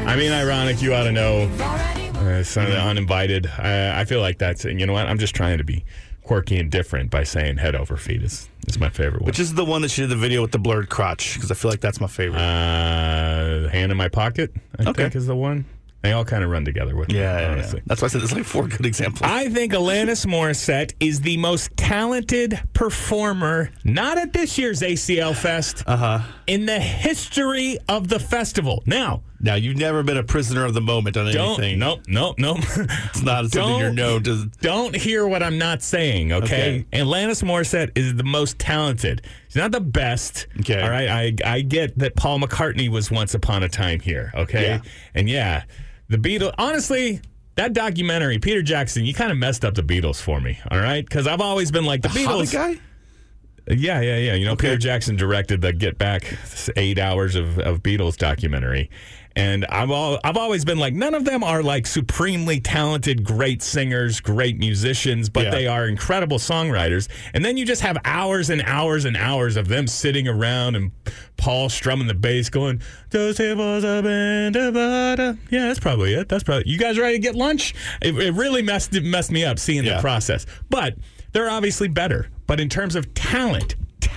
[0.06, 0.82] I mean, ironic.
[0.82, 1.42] You ought to know.
[2.24, 3.46] Uh, son of the uninvited.
[3.46, 4.64] I, I feel like that's.
[4.64, 5.06] You know what?
[5.06, 5.84] I'm just trying to be
[6.22, 9.26] quirky and different by saying head over feet is is my favorite one.
[9.26, 11.54] Which is the one that she did the video with the blurred crotch because I
[11.54, 12.38] feel like that's my favorite.
[12.40, 15.02] Uh, hand in my pocket, I Okay.
[15.04, 15.64] think is the one.
[16.04, 17.78] They all kind of run together with me, yeah, yeah, honestly.
[17.78, 17.84] yeah.
[17.86, 19.22] That's why I said there's like four good examples.
[19.22, 25.82] I think Alanis Morissette is the most talented performer, not at this year's ACL Fest,
[25.86, 26.20] uh-huh.
[26.46, 28.82] in the history of the festival.
[28.84, 31.78] Now, now you've never been a prisoner of the moment on don't, anything.
[31.78, 32.58] nope, nope, nope.
[33.08, 34.50] It's not something you're known to.
[34.60, 36.84] Don't hear what I'm not saying, okay?
[36.92, 37.02] Okay.
[37.02, 39.22] Alanis Morissette is the most talented.
[39.48, 40.48] She's not the best.
[40.60, 40.82] Okay.
[40.82, 41.08] All right.
[41.08, 44.66] I, I get that Paul McCartney was once upon a time here, okay?
[44.66, 44.80] Yeah.
[45.14, 45.64] And yeah,
[46.08, 47.20] the Beatles, honestly,
[47.56, 51.04] that documentary, Peter Jackson, you kind of messed up the Beatles for me, all right?
[51.04, 52.52] Because I've always been like, the, Hobbit Beatles.
[52.52, 52.76] guy?
[53.66, 54.34] Yeah, yeah, yeah.
[54.34, 54.68] You know, Okay.
[54.68, 56.36] Peter Jackson directed the Get Back
[56.76, 58.90] eight hours of, of Beatles documentary.
[59.36, 63.62] And I've all I've always been like, none of them are like supremely talented, great
[63.62, 65.50] singers, great musicians, but Yeah.
[65.50, 67.08] they are incredible songwriters.
[67.34, 70.92] And then you just have hours and hours and hours of them sitting around and
[71.36, 72.80] Paul strumming the bass, going,
[73.10, 76.28] "Those tables been divided." Yeah, that's probably it.
[76.28, 77.74] That's probably you guys ready to get lunch?
[78.00, 79.96] It, it really messed it messed me up seeing Yeah.
[79.96, 80.46] the process.
[80.70, 80.94] But
[81.32, 82.28] they're obviously better.
[82.46, 83.74] But in terms of talent,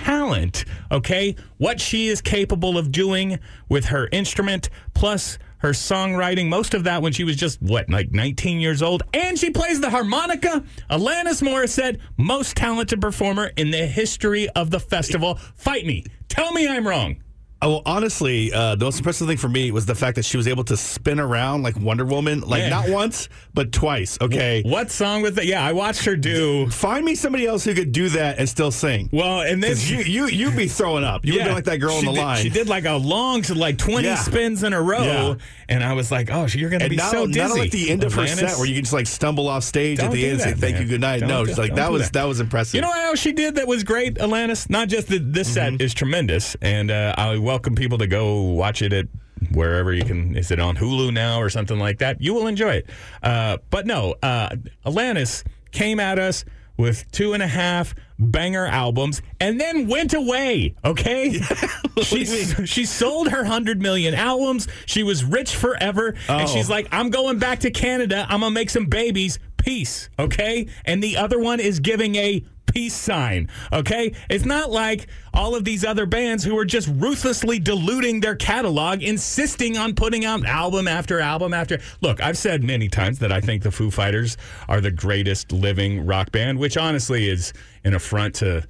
[0.07, 3.37] talent, okay, what she is capable of doing
[3.67, 8.13] with her instrument, plus her songwriting, most of that when she was just, what, like
[8.13, 10.63] 19 years old, and she plays the harmonica.
[10.89, 15.35] Alanis Morissette, most talented performer in the history of the festival.
[15.55, 16.05] Fight me.
[16.29, 17.17] Tell me I'm wrong.
[17.59, 20.37] Oh, well, honestly, uh, the most impressive thing for me was the fact that she
[20.37, 22.69] was able to spin around like Wonder Woman, like Man.
[22.69, 24.15] not once, but twice.
[24.21, 24.61] Okay.
[24.63, 25.47] What song was that?
[25.47, 26.69] Yeah, I watched her do.
[26.69, 29.09] Find me somebody else who could do that and still sing.
[29.11, 31.25] Well, and then you you you'd be throwing up.
[31.25, 32.43] You would be like that girl on the did- line.
[32.43, 34.15] She did like a long, like 20 Yeah.
[34.17, 35.03] spins in a row.
[35.03, 35.35] Yeah.
[35.69, 37.39] And I was like, oh, you're going to and be not, so dizzy.
[37.39, 39.97] not like the end of her set where you can just like stumble off stage
[39.97, 40.83] Don't at the end and say that, thank man.
[40.83, 41.19] you, good night.
[41.21, 42.13] Don't no, do- just like that was that.
[42.13, 42.27] that.
[42.27, 42.75] was impressive.
[42.75, 44.69] You know what else she did that was great, Alanis?
[44.69, 45.81] Not just that this set Mm-hmm.
[45.81, 49.05] is tremendous, and uh, I welcome people to go watch it at
[49.53, 50.35] wherever you can.
[50.35, 52.19] Is it on Hulu now or something like that?
[52.19, 52.89] You will enjoy it.
[53.23, 54.49] Uh, but no, uh,
[54.85, 56.43] Alanis came at us
[56.75, 60.75] with two and a half banger albums and then went away.
[60.83, 61.39] Okay,
[62.01, 62.25] she
[62.65, 64.67] she sold her hundred million albums.
[64.85, 66.47] She was rich forever, and Oh.
[66.47, 68.25] she's like, I'm going back to Canada.
[68.29, 69.39] I'm gonna make some babies.
[69.57, 70.09] Peace.
[70.17, 73.49] Okay, and the other one is giving a peace sign.
[73.71, 74.13] Okay?
[74.29, 79.01] It's not like all of these other bands who are just ruthlessly diluting their catalog,
[79.01, 81.79] insisting on putting out album after album after.
[82.01, 84.35] Look, I've said many times that I think the Foo Fighters
[84.67, 87.53] are the greatest living rock band, which honestly is
[87.85, 88.65] an affront to.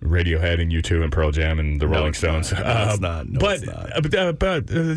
[0.00, 2.44] Radiohead and U2 and Pearl Jam and the Rolling it's not.
[2.44, 2.52] Stones.
[2.64, 3.28] No, it's not.
[3.28, 3.96] No, but not.
[3.96, 4.94] uh, but, uh, but uh,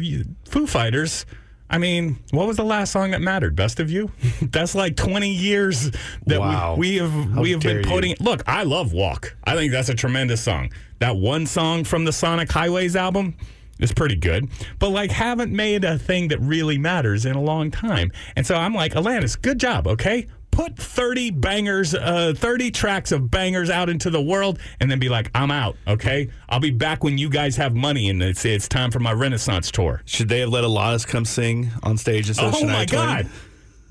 [0.47, 1.25] Foo Fighters.
[1.71, 3.55] I mean, what was the last song that mattered?
[3.55, 4.11] Best of You.
[4.43, 5.89] That's like twenty years
[6.27, 6.75] that Wow.
[6.75, 7.87] we, we have How we have been dare you.
[7.89, 8.15] putting.
[8.19, 9.35] Look, I love Walk.
[9.43, 10.69] I think that's a tremendous song.
[10.99, 13.35] That one song from the Sonic Highways album
[13.79, 17.71] is pretty good, but like haven't made a thing that really matters in a long
[17.71, 18.11] time.
[18.35, 20.27] And so I'm like, Alanis, good job, okay?
[20.51, 25.09] Put 30 bangers, uh, 30 tracks of bangers out into the world and then be
[25.09, 26.29] like, I'm out, okay?
[26.49, 29.71] I'll be back when you guys have money and it's, it's time for my Renaissance
[29.71, 30.01] tour.
[30.05, 33.01] Should they have let Alanis come sing on stage instead of Oh Shania my Twain?
[33.01, 33.29] God.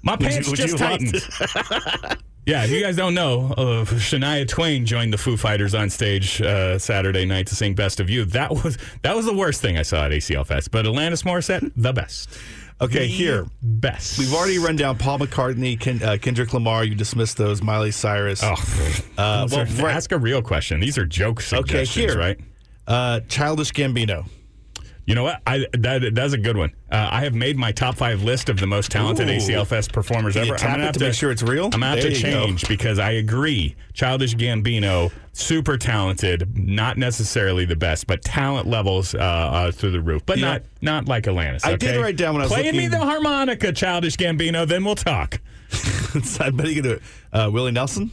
[0.03, 2.19] My pants would just you have tightened.
[2.47, 6.41] yeah, if you guys don't know, uh, Shania Twain joined the Foo Fighters on stage
[6.41, 9.77] uh, Saturday night to sing "Best of You." That was that was the worst thing
[9.77, 10.71] I saw at ACL Fest.
[10.71, 12.31] But Alanis Morissette, the best.
[12.83, 13.47] Okay, here.
[13.63, 14.19] best.
[14.19, 16.85] We've already run down Paul McCartney, Ken, uh, Kendrick Lamar.
[16.85, 17.63] You dismissed those.
[17.63, 18.41] Miley Cyrus.
[18.43, 18.55] Oh,
[19.19, 20.81] Uh, well, are- right- ask a real question.
[20.81, 22.19] These are joke suggestions, Okay, here.
[22.19, 22.39] right?
[22.87, 24.27] Uh, Childish Gambino.
[25.11, 25.43] You know what?
[25.45, 26.71] I that, that's a good one.
[26.89, 29.33] Uh, I have made my top five list of the most talented Ooh.
[29.33, 30.59] ACL Fest performers Can you ever.
[30.59, 31.65] tap gonna have to make sure it's real?
[31.65, 32.45] I'm gonna have There to you go.
[32.47, 33.75] change because I agree.
[33.93, 40.01] Childish Gambino, super talented, not necessarily the best, but talent levels uh, uh, through the
[40.01, 40.23] roof.
[40.25, 41.67] But You know- not not like Alanis.
[41.67, 44.65] I did write down when I was Play me the harmonica, Childish Gambino.
[44.65, 45.41] Then we'll talk.
[46.41, 47.03] I bet he can do it.
[47.33, 48.13] Uh, Willie Nelson.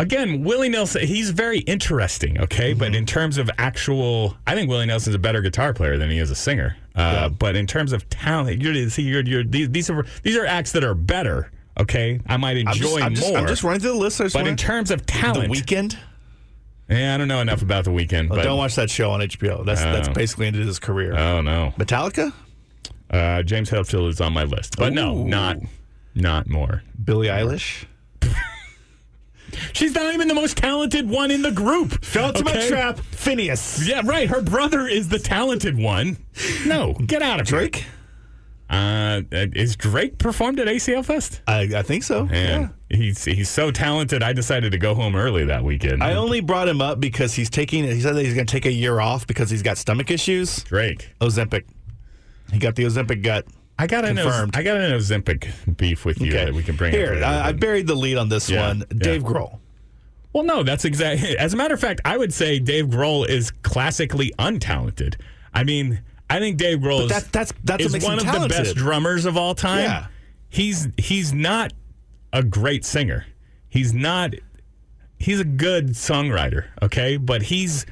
[0.00, 2.72] Again, Willie Nelson, he's very interesting, okay?
[2.72, 2.94] But Mm-hmm.
[2.94, 6.30] in terms of actual, I think Willie Nelson's a better guitar player than he is
[6.30, 6.76] a singer.
[6.94, 7.28] Uh, Yeah.
[7.28, 10.84] But in terms of talent, you're, you're, you're, these, these, are, these are acts that
[10.84, 12.20] are better, okay?
[12.28, 13.38] I might I'm just, enjoy I'm just, more.
[13.38, 14.18] I'm just running through the list.
[14.32, 15.52] But in terms of talent.
[15.52, 15.96] the Weeknd.
[16.88, 18.28] yeah, I don't know enough about the Weeknd.
[18.30, 19.64] Well, but, don't watch that show on HBO.
[19.66, 20.12] That's that's Oh.
[20.12, 21.18] basically ended his career.
[21.18, 22.32] Oh no, Metallica,
[23.10, 25.56] uh, James Hetfield is on my list, but no, not,
[26.14, 26.82] not more.
[27.04, 27.84] Billie Eilish.
[29.72, 32.04] She's not even the most talented one in the group.
[32.04, 32.98] Fell into my trap.
[32.98, 33.86] Finneas.
[33.86, 34.28] Yeah, right.
[34.28, 36.18] Her brother is the talented one.
[36.66, 37.58] No, get out of here.
[37.60, 37.84] Drake.
[38.70, 41.40] Uh, is Drake performed at ACL Fest?
[41.48, 42.28] I, I think so.
[42.30, 44.22] And he's he's so talented.
[44.22, 46.02] I decided to go home early that weekend.
[46.02, 47.84] I only brought him up because he's taking.
[47.84, 50.62] He said that he's going to take a year off because he's got stomach issues.
[50.64, 51.14] Drake.
[51.20, 51.64] Ozempic.
[52.52, 53.46] He got the Ozempic gut.
[53.78, 54.18] I got an.
[54.18, 57.48] I got an Ozempic beef with you that we can bring Here, up later, I,
[57.48, 58.78] I but- buried the lead on this Yeah, one.
[58.80, 58.84] yeah.
[58.98, 59.58] Dave Grohl.
[60.32, 61.38] Well, no, that's exactly.
[61.38, 65.14] As a matter of fact, I would say Dave Grohl is classically untalented.
[65.54, 68.18] I mean, I think Dave Grohl is, that- that's- that's what is makes him one
[68.18, 68.64] of the talented.
[68.64, 69.84] best drummers of all time.
[69.84, 70.06] Yeah.
[70.50, 71.72] He's he's not
[72.32, 73.26] a great singer.
[73.68, 74.34] He's not.
[75.18, 76.64] He's a good songwriter.
[76.82, 77.84] Okay, but he's.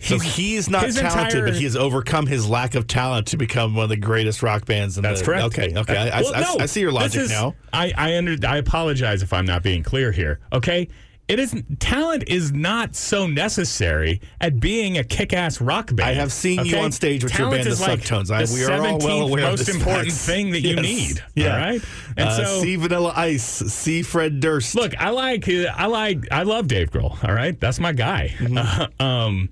[0.00, 3.74] So he's not talented, entire- but he has overcome his lack of talent to become
[3.74, 4.96] one of the greatest rock bands.
[4.96, 5.44] In That's the, correct.
[5.46, 5.96] Okay, okay.
[5.96, 7.54] I, I- Well, I- no, I see your logic is- now.
[7.72, 10.40] I I, under, I apologize if I'm not being clear here.
[10.52, 10.88] Okay,
[11.28, 16.08] it is talent is not so necessary at being a kick-ass rock band.
[16.10, 18.30] I have seen you on stage with your band, The like Subtones.
[18.32, 20.20] I- we are all well 17th aware of most this important fact.
[20.26, 20.82] thing that you Yes.
[20.82, 21.24] need.
[21.36, 21.52] Yeah.
[21.52, 21.82] All right,
[22.16, 24.74] and Uh, so see Vanilla Ice, see Fred Durst.
[24.74, 27.22] Look, I like I like I love Dave Grohl.
[27.22, 28.34] All right, that's my guy.
[28.38, 28.58] Mm-hmm.
[28.58, 29.50] Uh, um,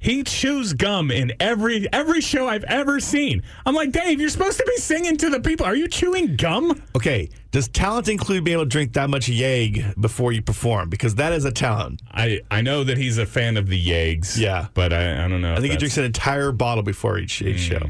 [0.00, 3.42] he chews gum in every every show I've ever seen.
[3.66, 5.66] I'm like, Dave, you're supposed to be singing to the people.
[5.66, 6.82] Are you chewing gum?
[6.96, 10.88] Okay, does talent include being able to drink that much Yag before you perform?
[10.88, 12.00] Because that is a talent.
[12.10, 14.38] I I know that he's a fan of the Yags.
[14.38, 14.68] Yeah.
[14.72, 15.52] but I, I don't know.
[15.52, 17.82] I think he drinks an entire bottle before each, each show.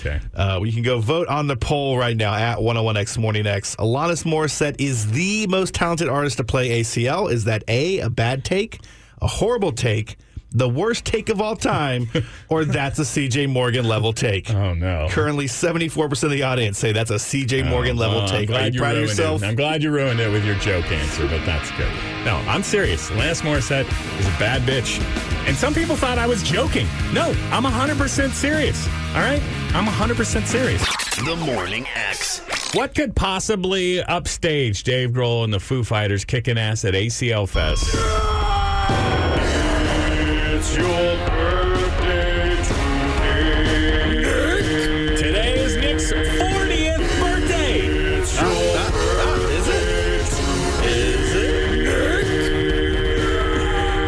[0.00, 0.20] Okay.
[0.34, 3.76] Uh, you can go vote on the poll right now at 101X Morning X.
[3.76, 7.30] Alanis Morissette is the most talented artist to play ACL.
[7.30, 8.80] Is that A, a bad take,
[9.20, 10.16] a horrible take,
[10.50, 12.08] the worst take of all time,
[12.48, 14.52] or that's a CJ Morgan level take?
[14.52, 15.08] Oh no.
[15.10, 18.48] Currently, 74% of the audience say that's a CJ oh, Morgan level Well, I'm take.
[18.50, 19.42] Are glad you proud of yourself?
[19.42, 19.46] It.
[19.46, 21.92] I'm glad you ruined it with your joke answer, but that's good.
[22.24, 23.10] No, I'm serious.
[23.10, 25.00] Alanis Morissette is a bad bitch.
[25.46, 26.86] And some people thought I was joking.
[27.12, 28.86] No, I'm 100% serious.
[29.14, 29.40] All right?
[29.72, 30.84] I'm 100% serious.
[31.24, 32.42] The Morning X.
[32.74, 38.37] What could possibly upstage Dave Grohl and the Foo Fighters kicking ass at ACL Fest?
[40.78, 44.26] Your birthday today.
[45.16, 47.78] Today is Nick's 40th birthday.
[48.20, 48.50] It's your
[49.50, 49.88] Is it?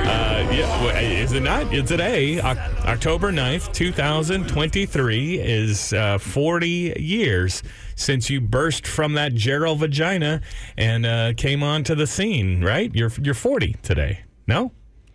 [0.06, 1.74] Uh, yeah, well, is it not?
[1.74, 7.64] It's today, October 9th, 2023, is uh, 40 years
[7.96, 10.40] since you burst from that Jarrell vagina
[10.76, 12.94] and uh, came onto the scene, right?
[12.94, 14.20] You're you're 40 today.
[14.46, 14.70] No?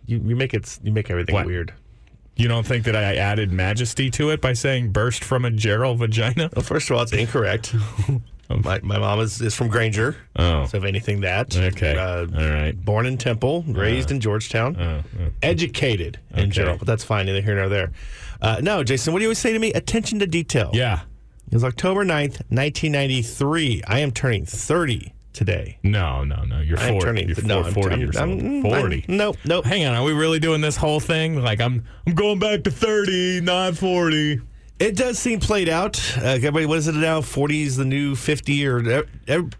[0.06, 0.78] You, you make it.
[0.82, 1.46] You make everything What?
[1.46, 1.72] weird.
[2.38, 5.96] You don't think that I added majesty to it by saying burst from a Jarrell
[5.96, 6.50] vagina?
[6.54, 7.74] Well, first of all, it's incorrect.
[8.50, 10.16] my, my mom is, is from Granger.
[10.36, 10.66] Oh.
[10.66, 11.56] So if anything, that.
[11.56, 11.96] Okay.
[11.96, 12.72] Uh, All right.
[12.84, 15.02] Born in Temple, raised in Georgetown,
[15.42, 16.50] educated in Okay.
[16.50, 17.92] general, but that's fine, neither here nor there.
[18.42, 19.72] Uh, no, Jason, what do you always say to me?
[19.72, 20.70] Attention to detail.
[20.74, 21.00] Yeah.
[21.46, 23.82] It was October 9th, 1993.
[23.86, 25.78] I am turning 30 today.
[25.82, 26.60] No, no, no.
[26.60, 27.04] You're I am 40.
[27.06, 28.42] turning You're no, 40 I'm, years I'm, old.
[28.42, 28.96] I'm- 40.
[29.08, 29.64] I'm- nope, nope.
[29.64, 31.40] Hang on, are we really doing this whole thing?
[31.42, 34.40] Like I'm I'm going back to 30, not 40.
[34.78, 35.98] It does seem played out.
[36.18, 37.20] Uh, everybody, what is it now?
[37.20, 39.50] 40 is the new 50 or ev- ev-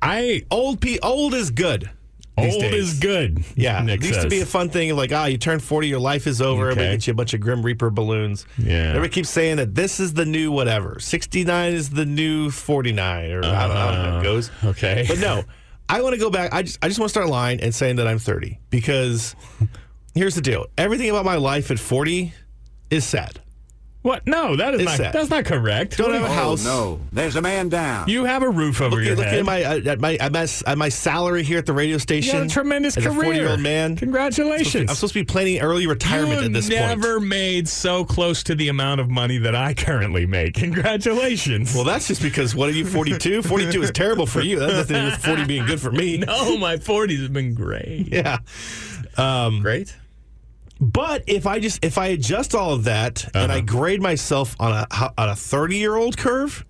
[0.00, 1.90] I Old pe- old is good.
[2.38, 2.74] Old days.
[2.92, 3.44] is good.
[3.54, 4.94] Yeah, Nick it used to be a fun thing.
[4.96, 6.64] Like, ah, you turn forty, your life is over.
[6.66, 6.94] Everybody Okay.
[6.94, 8.46] gets you a bunch of Grim Reaper balloons.
[8.58, 8.88] Yeah.
[8.90, 10.98] everybody keeps saying that this is the new whatever.
[11.00, 14.22] Sixty nine is the new forty nine, or I, don't, I don't know how it
[14.22, 14.50] goes.
[14.64, 15.04] okay.
[15.08, 15.44] But no,
[15.88, 16.52] I want to go back.
[16.52, 19.36] I just I just want to start lying and saying that I'm 30 because
[20.14, 20.66] here's the deal.
[20.76, 22.32] Everything about my life at 40
[22.90, 23.40] is sad.
[24.06, 24.24] What?
[24.24, 24.96] No, that is It's not.
[24.98, 25.12] sad.
[25.12, 25.96] That's not correct.
[25.98, 26.64] Don't have a What do house.
[26.64, 28.08] No, there's a man down.
[28.08, 29.40] You have a roof over Look, your look head.
[29.40, 32.16] at my at my at my, at my salary here at the radio station.
[32.16, 32.38] you station.
[32.42, 33.22] have a tremendous as career.
[33.24, 33.96] 40 year old man.
[33.96, 34.88] Congratulations.
[34.90, 37.28] I'm supposed to be planning early retirement you at this never point.
[37.30, 40.54] made so close to the amount of money that I currently make.
[40.54, 41.74] Congratulations.
[41.74, 43.42] Well, that's just because what are you 42?
[43.42, 44.60] 42 is terrible for you.
[44.60, 46.18] That's nothing to with 40 being good for me.
[46.26, 48.06] no, my 40s have been great.
[48.12, 48.38] Yeah.
[49.16, 49.96] Um, Great.
[50.80, 53.54] But if I just if I adjust all of that and Uh-huh.
[53.54, 56.64] I grade myself on a on a 30 year old curve,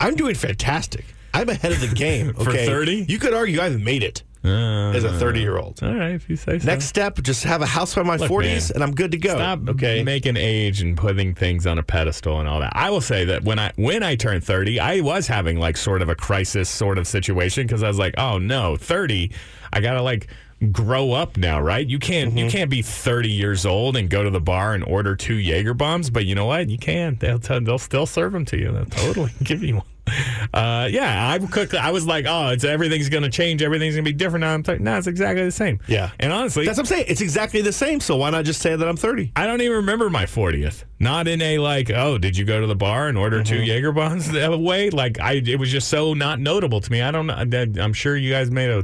[0.00, 1.04] I'm doing fantastic.
[1.34, 2.34] I'm ahead of the game.
[2.34, 2.66] For Okay?
[2.66, 3.06] 30?
[3.08, 5.80] You could argue I've made it as a 30 year old.
[5.84, 6.66] All right, if you say so.
[6.66, 9.16] Next step, just have a house by my Look, 40s man, and I'm good to
[9.16, 9.36] go.
[9.36, 10.02] Stop okay.
[10.02, 12.72] making age and putting things on a pedestal and all that.
[12.74, 16.02] I will say that when I when I turned 30, I was having like sort
[16.02, 19.30] of a crisis sort of situation because I was like, "Oh no, 30,
[19.72, 20.26] I got to like
[20.70, 21.86] grow up now, right?
[21.86, 22.38] You can't Mm-hmm.
[22.38, 25.74] you can't be 30 years old and go to the bar and order two Jaeger
[25.74, 26.68] bombs, but you know what?
[26.68, 27.16] You can.
[27.18, 28.70] They'll tell, they'll still serve them to you.
[28.70, 29.84] They'll totally give you one.
[30.52, 33.62] Uh, yeah, I quickly I was like, "Oh, it's everything's going to change.
[33.62, 34.82] Everything's going to be different now." I'm 30.
[34.82, 35.78] No, it's exactly the same.
[35.86, 36.10] Yeah.
[36.18, 37.04] And honestly, That's what I'm saying.
[37.08, 38.00] It's exactly the same.
[38.00, 39.32] So why not just say that I'm 30?
[39.36, 40.82] I don't even remember my 40th.
[40.98, 43.92] Not in a like, oh, did you go to the bar and order two Jaeger
[43.92, 44.90] bombs that way?
[44.90, 47.00] Like, I it was just so not notable to me.
[47.00, 47.36] I don't know.
[47.80, 48.82] I'm sure you guys made a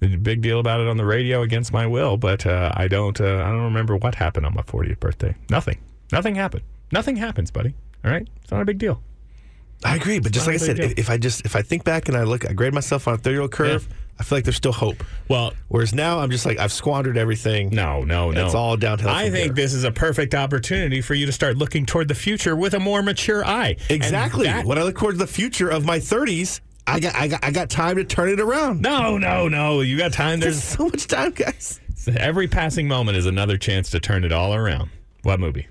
[0.00, 3.20] big deal about it on the radio against my will, but uh, I don't.
[3.20, 5.34] Uh, I don't remember what happened on my 40th birthday.
[5.50, 5.78] Nothing.
[6.12, 6.62] Nothing happened.
[6.92, 7.74] Nothing happens, buddy.
[8.04, 9.02] All right, it's not a big deal.
[9.84, 12.08] I agree, but just like I said, if, if I just if I think back
[12.08, 13.88] and I look, I grade myself on a 30 year old curve.
[14.18, 15.04] I feel like there's still hope.
[15.28, 17.68] Well, Whereas now I'm just like I've squandered everything.
[17.68, 18.46] No, no, no.
[18.46, 21.84] It's all downhill I think this is a perfect opportunity for you to start looking
[21.84, 23.76] toward the future with a more mature eye.
[23.90, 24.46] Exactly.
[24.46, 27.50] that- when I look toward the future of my 30s, I got I got I
[27.50, 28.80] got time to turn it around.
[28.82, 29.80] no, no, no.
[29.80, 30.40] You got time.
[30.40, 31.80] There's There's so much time, guys.
[32.16, 34.90] every passing moment is another chance to turn it all around.
[35.22, 35.66] What movie?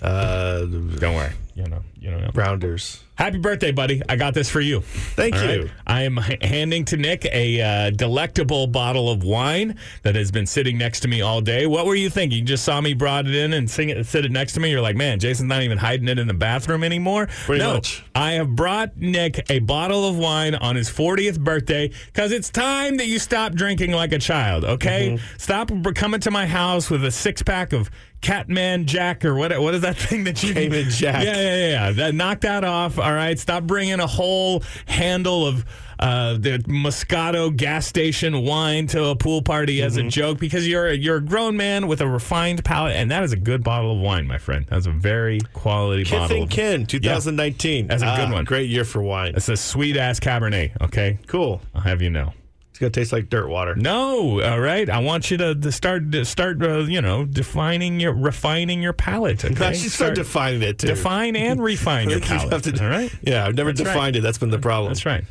[0.00, 1.32] Uh, Don't worry.
[1.54, 1.82] You know.
[1.98, 2.30] You know.
[2.34, 3.04] Rounders.
[3.14, 4.00] Happy birthday, buddy!
[4.08, 4.80] I got this for you.
[4.80, 5.60] Thank All you.
[5.62, 5.70] right?
[5.86, 10.78] I am handing to Nick a uh, delectable bottle of wine that has been sitting
[10.78, 11.66] next to me all day.
[11.66, 12.38] What were you thinking?
[12.38, 14.70] You just saw me brought it in and sing it, sit it next to me.
[14.70, 17.28] You're like, man, Jason's not even hiding it in the bathroom anymore.
[17.44, 18.02] Pretty no, much.
[18.14, 22.96] I have brought Nick a bottle of wine on his 40th birthday because it's time
[22.96, 24.64] that you stop drinking like a child.
[24.64, 25.36] Okay, Mm-hmm.
[25.38, 27.90] stop coming to my house with a six pack of
[28.22, 29.58] Cayman Jack or what?
[29.60, 31.24] What is that thing that you Cayman Jack.
[31.24, 31.90] Yeah, yeah, yeah.
[31.92, 32.98] That knock that off.
[32.98, 33.38] All right.
[33.38, 35.64] Stop bringing a whole handle of
[35.98, 40.08] uh, the Moscato gas station wine to a pool party as Mm-hmm.
[40.08, 43.22] a joke because you're a, you're a grown man with a refined palate, and that
[43.22, 44.66] is a good bottle of wine, my friend.
[44.68, 46.42] That's a very quality Kith bottle.
[46.42, 47.86] and Kin, 2019.
[47.86, 48.44] That's a good Ah, one.
[48.44, 49.34] Great year for wine.
[49.36, 50.72] It's a sweet ass Cabernet.
[50.82, 51.60] Okay, Cool.
[51.74, 52.32] I'll have you know.
[52.72, 53.74] It's gonna taste like dirt water.
[53.76, 54.88] No, all right.
[54.88, 58.94] I want you to, to start to start uh, you know defining your refining your
[58.94, 59.44] palate.
[59.44, 59.66] Okay?
[59.66, 60.86] I should start defining it too.
[60.86, 62.50] define and refine your you palate.
[62.52, 63.14] have to- all right.
[63.22, 63.92] Yeah, I've never That's right.
[63.92, 64.22] defined it.
[64.22, 64.88] That's been the problem.
[64.90, 65.22] That's right.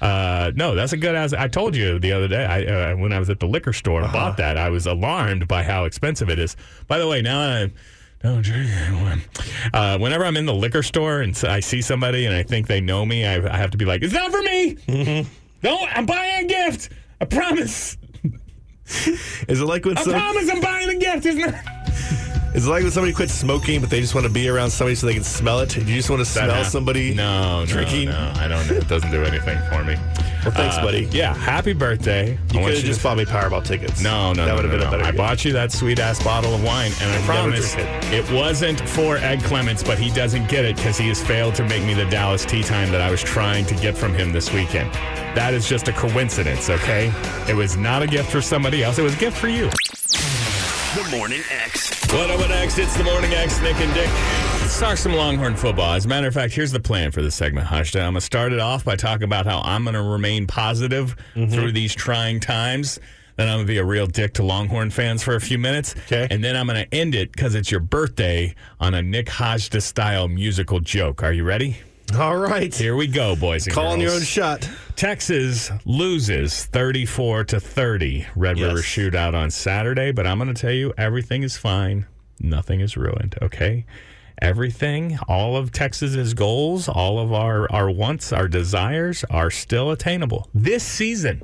[0.00, 2.44] Uh, no, that's a good as I told you the other day.
[2.44, 4.16] I, uh, when I was at the liquor store and Uh-huh.
[4.16, 6.56] bought that, I was alarmed by how expensive it is.
[6.86, 7.70] By the way, now I
[8.22, 9.14] don't drink anymore.
[9.72, 12.80] Uh, whenever I'm in the liquor store and I see somebody and I think they
[12.80, 14.74] know me, I, I have to be like, "It's not for me.
[14.86, 15.28] Mm-hmm.
[15.66, 15.98] Don't.
[15.98, 16.90] I'm buying a gift.
[17.20, 17.98] I promise.
[19.48, 20.48] Is it like when I some, promise.
[20.48, 21.26] I'm buying a gift.
[21.26, 22.25] It's not."
[22.56, 24.94] Is it like when somebody quits smoking but they just want to be around somebody
[24.94, 25.68] so they can smell it?
[25.68, 27.14] Do you just want to smell somebody?
[27.14, 28.08] No, no, drinking?
[28.08, 28.66] No, I don't.
[28.66, 28.76] Know.
[28.76, 29.94] It doesn't do anything for me.
[30.42, 31.04] Well, thanks, Uh, buddy.
[31.12, 32.38] Yeah, happy birthday.
[32.52, 34.00] You could have just bought me Powerball tickets.
[34.00, 34.88] No, no, that no, would have no, been no.
[34.88, 35.02] a better.
[35.02, 35.18] I gift.
[35.18, 38.80] bought you that sweet ass bottle of wine, and I never promise drink it wasn't
[38.88, 41.92] for Ed Clements, but he doesn't get it because he has failed to make me
[41.92, 44.90] the Dallas tea time that I was trying to get from him this weekend.
[45.34, 47.12] That is just a coincidence, okay?
[47.48, 48.98] It was not a gift for somebody else.
[48.98, 49.68] It was a gift for you.
[50.96, 52.10] The Morning X.
[52.10, 52.78] What up, what next?
[52.78, 54.08] It's the Morning X, Nick and Dick.
[54.62, 55.92] Let's talk some Longhorn football.
[55.92, 57.96] As a matter of fact, here's the plan for this segment, Hushta.
[57.96, 61.14] I'm going to start it off by talking about how I'm going to remain positive
[61.34, 61.52] mm-hmm.
[61.52, 62.98] through these trying times.
[63.36, 65.94] Then I'm going to be a real dick to Longhorn fans for a few minutes.
[66.06, 66.28] Okay.
[66.30, 69.82] And then I'm going to end it because it's your birthday on a Nick Hajda
[69.82, 71.22] style musical joke.
[71.22, 71.76] Are you ready?
[72.14, 72.74] All right.
[72.74, 74.12] Here we go, boys and Calling girls.
[74.12, 74.22] your own
[74.58, 74.70] shot.
[74.94, 78.26] Texas loses 34 to 30.
[78.36, 78.68] Red Yes.
[78.68, 82.06] River shootout on Saturday, but I'm going to tell you everything is fine.
[82.40, 83.86] Nothing is ruined, okay?
[84.42, 90.46] everything, all of Texas's goals, all of our, our wants, our desires are still attainable.
[90.52, 91.40] This season,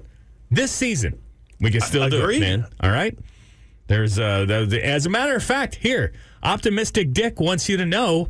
[0.50, 1.18] this season,
[1.58, 2.36] we can still do agree.
[2.36, 2.66] it, man.
[2.80, 3.18] All right?
[3.86, 7.86] There's, uh, the, the- as a matter of fact, here, Optimistic Dick wants you to
[7.86, 8.28] know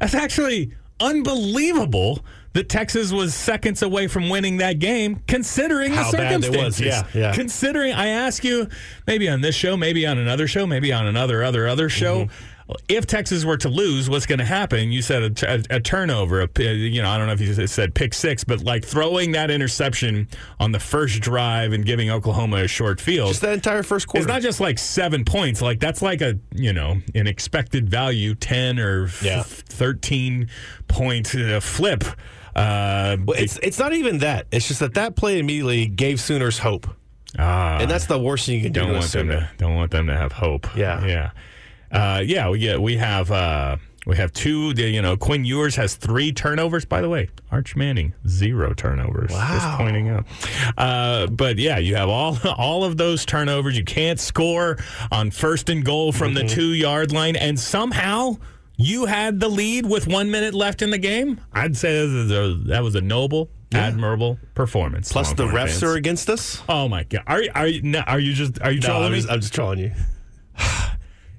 [0.00, 2.20] that's actually unbelievable
[2.52, 6.44] that Texas was seconds away from winning that game, considering How the bad it was.
[6.76, 7.14] circumstances.
[7.14, 7.32] Yeah, yeah.
[7.32, 8.68] Considering, I ask you,
[9.06, 12.24] maybe on this show, maybe on another show, maybe on another other other show.
[12.24, 12.46] Mm-hmm.
[12.88, 14.92] If Texas were to lose, what's going to happen?
[14.92, 16.40] You said a, t- a- a turnover.
[16.40, 19.32] A, p- you know, I don't know if you said pick six, but like throwing
[19.32, 23.28] that interception on the first drive and giving Oklahoma a short field.
[23.28, 24.22] Just that entire first quarter.
[24.24, 25.60] It's not just like seven points.
[25.62, 29.42] Like that's like a you know an expected value ten or f- Yeah.
[29.44, 30.48] thirteen
[30.88, 32.04] point uh, flip.
[32.54, 34.46] Uh, Well, it's it's not even that.
[34.50, 36.86] It's just that that play immediately gave Sooners hope,
[37.38, 39.74] ah, and that's the worst thing you can do don't to want them to don't
[39.76, 40.66] want them to have hope.
[40.76, 41.06] Yeah.
[41.06, 41.30] yeah,
[41.90, 42.48] uh, yeah.
[42.48, 43.76] We get we have uh,
[44.06, 44.72] we have two.
[44.76, 46.84] You know, Quinn Ewers has three turnovers.
[46.84, 49.30] By the way, Arch Manning zero turnovers.
[49.30, 49.76] Just Wow.
[49.78, 50.26] pointing out.
[50.78, 53.76] Uh, but yeah, you have all all of those turnovers.
[53.76, 54.78] You can't score
[55.12, 56.46] on first and goal from Mm-hmm.
[56.46, 58.36] the two yard line, and somehow.
[58.82, 61.38] You had the lead with one minute left in the game.
[61.52, 65.12] I'd say that was a, that was a noble, admirable performance.
[65.12, 65.82] Plus, the refs fans.
[65.82, 66.62] are against us.
[66.66, 67.22] Oh my god!
[67.26, 69.18] Are you- are you are you just are you No, trolling I'm me?
[69.18, 69.92] just, I'm just trolling you.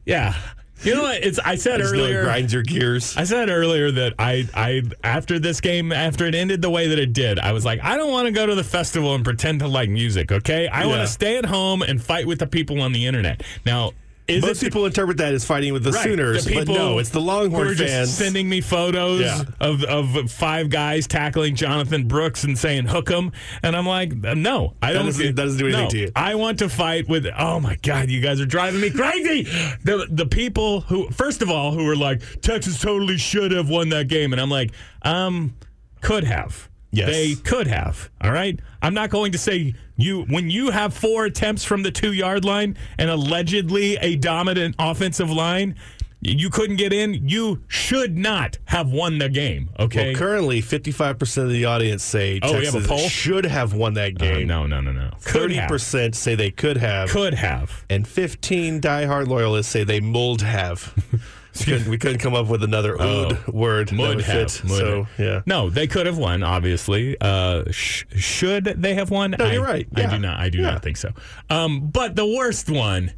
[0.05, 0.35] yeah.
[0.83, 1.23] You know what?
[1.23, 2.23] It's I said I just know earlier.
[2.23, 3.15] grinds your gears.
[3.15, 6.97] I said earlier that I I after this game after it ended the way that
[6.97, 9.59] it did, I was like, I don't want to go to the festival and pretend
[9.59, 10.31] to like music.
[10.31, 13.43] Okay, I want to stay at home and fight with the people on the internet.
[13.63, 13.91] Now,
[14.31, 16.97] is Most it people interpret that as fighting with the Right, Sooners, the but no,
[16.99, 18.13] it's the Longhorn fans.
[18.13, 19.43] sending me photos Yeah.
[19.59, 23.31] of, of five guys tackling Jonathan Brooks and saying hook him,
[23.63, 25.05] and I'm like, no, I don't.
[25.05, 26.11] doesn't- that doesn't do anything no, to you.
[26.15, 27.27] I want to fight with.
[27.37, 29.43] Oh my God, you guys are driving me crazy.
[29.83, 33.89] the the people who, first of all, who were like Texas totally should have won
[33.89, 34.71] that game, and I'm like,
[35.03, 35.53] um,
[36.01, 36.69] could have.
[36.91, 37.09] Yes.
[37.09, 38.09] They could have.
[38.21, 38.59] All right.
[38.81, 42.43] I'm not going to say you when you have four attempts from the two yard
[42.43, 45.75] line and allegedly a dominant offensive line,
[46.23, 47.27] you couldn't get in.
[47.27, 49.69] You should not have won the game.
[49.79, 50.11] Okay.
[50.11, 53.07] Well, currently, 55% of the audience say Oh, we have a Texas poll?
[53.09, 54.47] should have won that Uh, game.
[54.47, 55.09] no, no, no, no.
[55.23, 57.09] Could 30% say they could have.
[57.09, 57.85] Could have.
[57.89, 60.93] And 15 diehard loyalists say they mold have.
[61.59, 64.51] we, couldn't, we couldn't come up with another ood word that Would would have.
[64.51, 64.63] fit.
[64.69, 65.19] Would so, have.
[65.19, 65.41] yeah.
[65.45, 66.43] No, they could have won.
[66.43, 69.31] Obviously, uh, sh- should they have won?
[69.37, 69.87] No, I- you're right.
[69.95, 70.39] I do not.
[70.39, 70.71] I do Yeah.
[70.71, 71.11] not think so.
[71.49, 73.11] Um, but the worst one.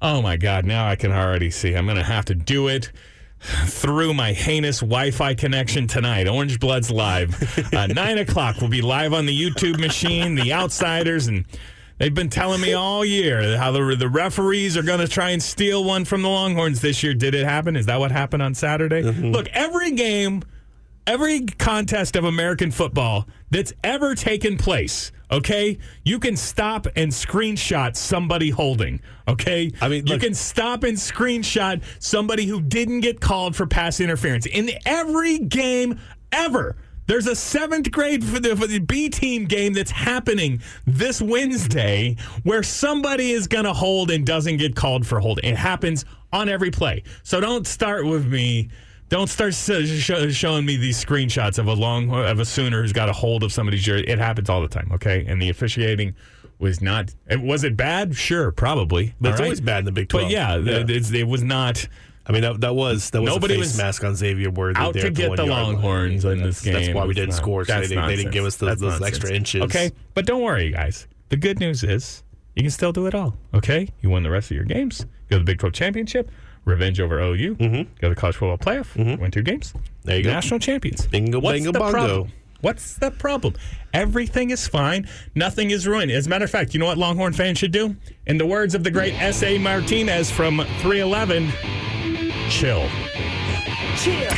[0.00, 0.64] Oh my God!
[0.64, 1.74] Now I can already see.
[1.74, 2.92] I'm going to have to do it
[3.40, 6.28] through my heinous Wi-Fi connection tonight.
[6.28, 7.34] Orange Bloods live.
[7.74, 8.56] Uh, Nine o'clock.
[8.60, 10.34] We'll be live on the YouTube machine.
[10.34, 11.46] The Outsiders and.
[11.98, 15.42] They've been telling me all year how the the referees are going to try and
[15.42, 17.14] steal one from the Longhorns this year.
[17.14, 17.76] Did it happen?
[17.76, 19.02] Is that what happened on Saturday?
[19.02, 19.32] Mm-hmm.
[19.32, 20.42] Look, every game
[21.08, 27.96] every contest of American football that's ever taken place, okay, you can stop and screenshot
[27.96, 29.72] somebody holding, okay?
[29.80, 34.44] I mean, you can stop and screenshot somebody who didn't get called for pass interference
[34.44, 35.98] in every game
[36.30, 36.76] ever.
[37.08, 42.16] There's a seventh grade for the, for the B team game that's happening this Wednesday
[42.42, 45.50] where somebody is going to hold and doesn't get called for holding.
[45.50, 46.04] It happens
[46.34, 47.02] on every play.
[47.22, 48.68] So don't start with me.
[49.08, 53.12] Don't start showing me these screenshots of a long of a Sooner who's got a
[53.14, 54.04] hold of somebody's jersey.
[54.06, 55.24] It happens all the time, okay?
[55.26, 56.14] And the officiating
[56.58, 57.14] was not.
[57.30, 58.16] it- Was it bad?
[58.16, 59.14] Sure, probably.
[59.22, 59.40] It's right?
[59.40, 60.26] always bad in the Big 12.
[60.26, 61.88] But yeah, th- it's, it was not
[62.28, 64.78] I mean, that, that was that was Nobody a face was mask on Xavier Worthy
[64.78, 66.74] out to get the Longhorns in this game.
[66.74, 67.64] That's why we didn't not- score.
[67.64, 69.62] So they, didn't, they didn't give us those, those extra inches.
[69.62, 71.06] Okay, but don't worry, guys.
[71.30, 72.22] The good news is
[72.54, 73.34] you can still do it all.
[73.54, 75.04] Okay, you won the rest of your games.
[75.30, 76.30] Go to the Big 12 championship.
[76.64, 77.54] Revenge over OU.
[77.54, 77.76] Mm-hmm.
[77.98, 78.94] Go to the college football playoff.
[79.18, 79.72] Win two games.
[80.04, 80.30] There you go.
[80.30, 81.06] National champions.
[81.06, 81.92] Bingo, What's bango, the bongo.
[81.92, 82.32] problem?
[82.60, 83.54] What's the problem?
[83.94, 85.08] Everything is fine.
[85.34, 86.10] Nothing is ruined.
[86.10, 87.96] As a matter of fact, you know what Longhorn fans should do?
[88.26, 89.56] In the words of the great S.A.
[89.58, 91.50] Martinez from 311,
[92.48, 92.88] chill.
[93.96, 94.30] Chill.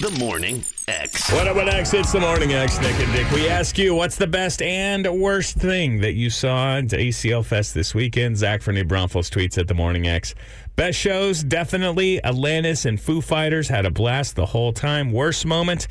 [0.00, 1.32] The Morning X.
[1.32, 1.94] What up, what X?
[1.94, 3.30] It's the morning X, Nick and Dick.
[3.30, 7.72] We ask you, what's the best and worst thing that you saw at ACL Fest
[7.72, 8.36] this weekend?
[8.36, 10.34] Zach from New Braunfels tweets at the morning X.
[10.76, 15.10] Best shows, definitely Alanis and Foo Fighters had a blast the whole time.
[15.10, 15.88] Worst moment,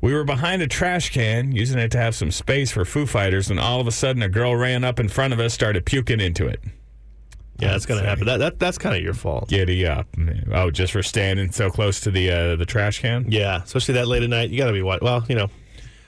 [0.00, 3.50] we were behind a trash can, using it to have some space for Foo Fighters,
[3.50, 6.20] and all of a sudden a girl ran up in front of us, started puking
[6.20, 6.60] into it.
[7.58, 8.26] Yeah, that's gonna happen.
[8.26, 9.48] That, that that's kind of your fault.
[9.48, 10.06] Giddy up.
[10.52, 13.30] Oh, just for standing so close to the uh, the trash can?
[13.30, 14.50] Yeah, especially that late at night.
[14.50, 15.02] You got to be what?
[15.02, 15.48] Well, you know,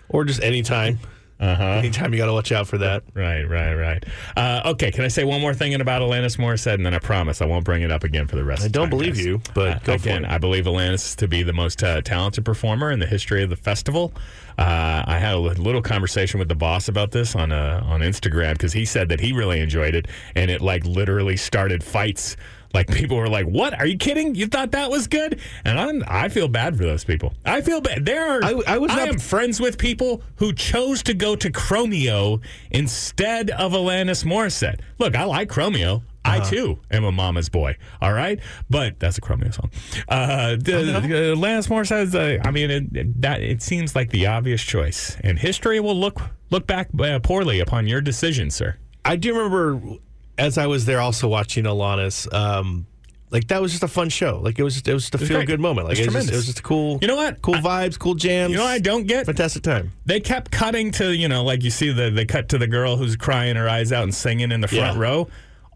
[0.08, 1.00] or just any time.
[1.40, 1.64] Uh-huh.
[1.64, 3.02] Anytime you got to watch out for that.
[3.14, 4.04] Right, right, right.
[4.36, 7.40] Uh, okay, can I say one more thing about Alanis Morissette, and then I promise
[7.40, 8.60] I won't bring it up again for the rest.
[8.60, 9.24] I of the don't time, believe guys.
[9.24, 10.26] you, but go for again.
[10.26, 13.56] I believe Alanis to be the most uh, talented performer in the history of the
[13.56, 14.12] festival.
[14.60, 18.52] Uh, I had a little conversation with the boss about this on uh, on Instagram
[18.52, 22.36] because he said that he really enjoyed it, and it like literally started fights.
[22.74, 23.72] Like people were like, "What?
[23.78, 24.34] Are you kidding?
[24.34, 27.32] You thought that was good?" And I'm, I feel bad for those people.
[27.44, 28.04] I feel bad.
[28.04, 28.44] There are.
[28.44, 33.50] I- I was not- am friends with people who chose to go to Chromeo instead
[33.50, 34.80] of Alanis Morissette.
[34.98, 36.02] Look, I like Chromeo.
[36.24, 36.50] I Uh-huh.
[36.50, 37.76] too am a mama's boy.
[38.02, 39.70] All right, but that's a Chromeo song.
[40.08, 42.02] Uh, the, the Alanis Morissette.
[42.02, 45.80] Is, uh, I mean, it, it- that it seems like the obvious choice, and history
[45.80, 48.76] will look look back uh, poorly upon your decision, sir.
[49.04, 49.96] I do remember
[50.36, 52.32] as I was there also watching Alanis.
[52.34, 52.86] Um,
[53.30, 54.40] like that was just a fun show.
[54.42, 55.86] Like it was just it was just a feel good moment.
[55.88, 56.98] Like It was it was, just, it was just a cool.
[57.00, 57.40] You know what?
[57.40, 58.50] Cool I- vibes, cool jams.
[58.50, 59.24] You know, what I don't get.
[59.26, 59.92] fantastic time.
[60.04, 62.96] They kept cutting to, you know, like you see the they cut to the girl
[62.96, 65.00] who's crying her eyes out and singing in the front Yeah.
[65.02, 65.28] row.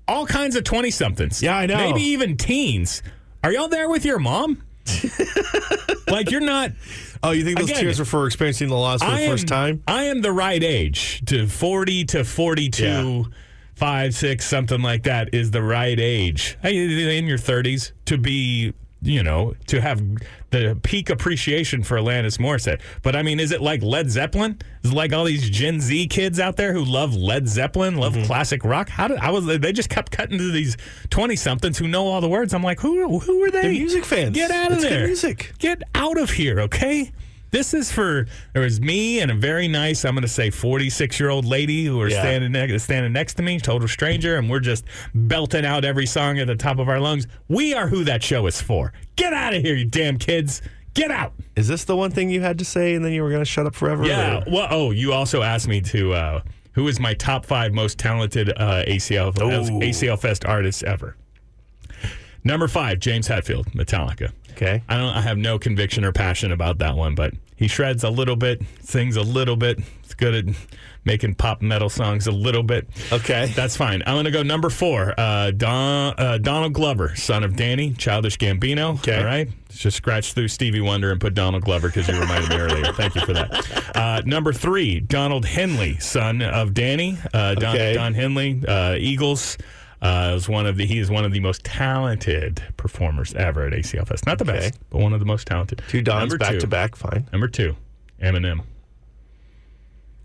[0.06, 1.42] All kinds of 20 somethings.
[1.42, 1.76] Yeah, I know.
[1.76, 3.02] Maybe even teens.
[3.42, 4.62] Are y'all there with your mom?
[6.08, 6.70] like you're not
[7.22, 9.30] Oh, you think those Again, tears were for experiencing the loss for I the am,
[9.30, 9.82] first time?
[9.88, 13.22] I am the right age to 40 to 42, Yeah.
[13.74, 18.74] five, six, something like that is the right age Hey, in your 30s to be,
[19.00, 20.02] you know, to have
[20.54, 22.80] the peak appreciation for Alanis Morissette.
[23.02, 24.58] But I mean, is it like Led Zeppelin?
[24.82, 28.14] Is it like all these Gen Z kids out there who love Led Zeppelin, love
[28.14, 28.24] Mm-hmm.
[28.26, 28.88] classic rock?
[28.88, 30.76] How did I was they just kept cutting to these
[31.10, 32.54] 20 somethings who know all the words.
[32.54, 33.62] I'm like, who who are they?
[33.62, 34.34] They're music fans.
[34.34, 35.06] Get out of It's there.
[35.06, 35.52] music.
[35.58, 37.10] Get out of here, okay?
[37.54, 41.20] This is for there was me and a very nice, I'm going to say 46
[41.20, 42.20] year old lady who are Yeah.
[42.20, 44.84] standing ne- standing next to me, total stranger, and we're just
[45.14, 47.28] belting out every song at the top of our lungs.
[47.46, 48.92] We are who that show is for.
[49.14, 50.62] Get out of here, you damn kids!
[50.94, 51.32] Get out!
[51.54, 53.44] Is this the one thing you had to say and then you were going to
[53.48, 54.04] shut up forever?
[54.04, 54.38] Yeah.
[54.38, 56.40] or- Well, oh, you also asked me to uh,
[56.72, 59.78] who is my top five most talented uh, ACL Ooh.
[59.78, 61.16] ACL Fest artists ever.
[62.42, 64.32] Number five, James Hetfield, Metallica.
[64.52, 64.82] Okay.
[64.88, 65.14] I don't.
[65.16, 68.62] I have no conviction or passion about that one, but he shreds a little bit,
[68.80, 69.78] sings a little bit.
[70.02, 70.54] He's good at
[71.04, 72.88] making pop metal songs a little bit.
[73.12, 73.52] Okay.
[73.54, 74.02] That's fine.
[74.06, 75.12] I'm going to go number four.
[75.18, 78.94] Uh, Don, uh, Donald Glover, son of Danny, Childish Gambino.
[78.98, 79.18] Okay.
[79.18, 79.48] All right.
[79.68, 82.92] Just scratch through Stevie Wonder and put Donald Glover because you reminded me earlier.
[82.94, 83.96] Thank you for that.
[83.96, 87.18] Uh, number three, Donald Henley, son of Danny.
[87.34, 87.94] Uh, Don, Okay.
[87.94, 89.58] Don Henley, uh, Eagles.
[90.04, 93.72] Uh, is one of the he is one of the most talented performers ever at
[93.72, 94.26] ACL Fest.
[94.26, 94.58] Not the Okay.
[94.58, 95.82] best, but one of the most talented.
[95.88, 96.60] Two Dons Number back two.
[96.60, 96.94] to back.
[96.94, 97.26] Fine.
[97.32, 97.74] Number two,
[98.22, 98.60] Eminem.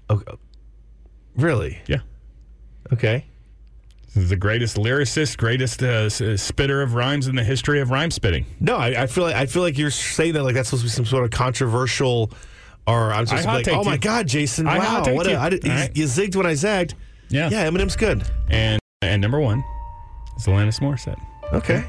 [0.10, 0.34] Okay.
[1.36, 1.80] Really?
[1.88, 2.00] Yeah.
[2.92, 3.26] Okay.
[4.08, 7.92] This is the greatest lyricist, greatest uh, uh, spitter of rhymes in the history of
[7.92, 8.46] rhyme spitting.
[8.60, 10.88] No, I, I feel like I feel like you're saying that like that's supposed to
[10.88, 12.32] be some sort of controversial,
[12.88, 14.00] or I'm supposed I to be like, oh my you.
[14.00, 15.38] god, Jason, I wow, what a.
[15.38, 15.96] I did, you- right.
[15.96, 16.96] you zigged when I zagged.
[17.30, 17.50] Yeah.
[17.52, 18.24] Yeah, Eminem's good.
[18.50, 19.64] And and number one
[20.38, 21.20] is Alanis Morissette.
[21.54, 21.84] Okay,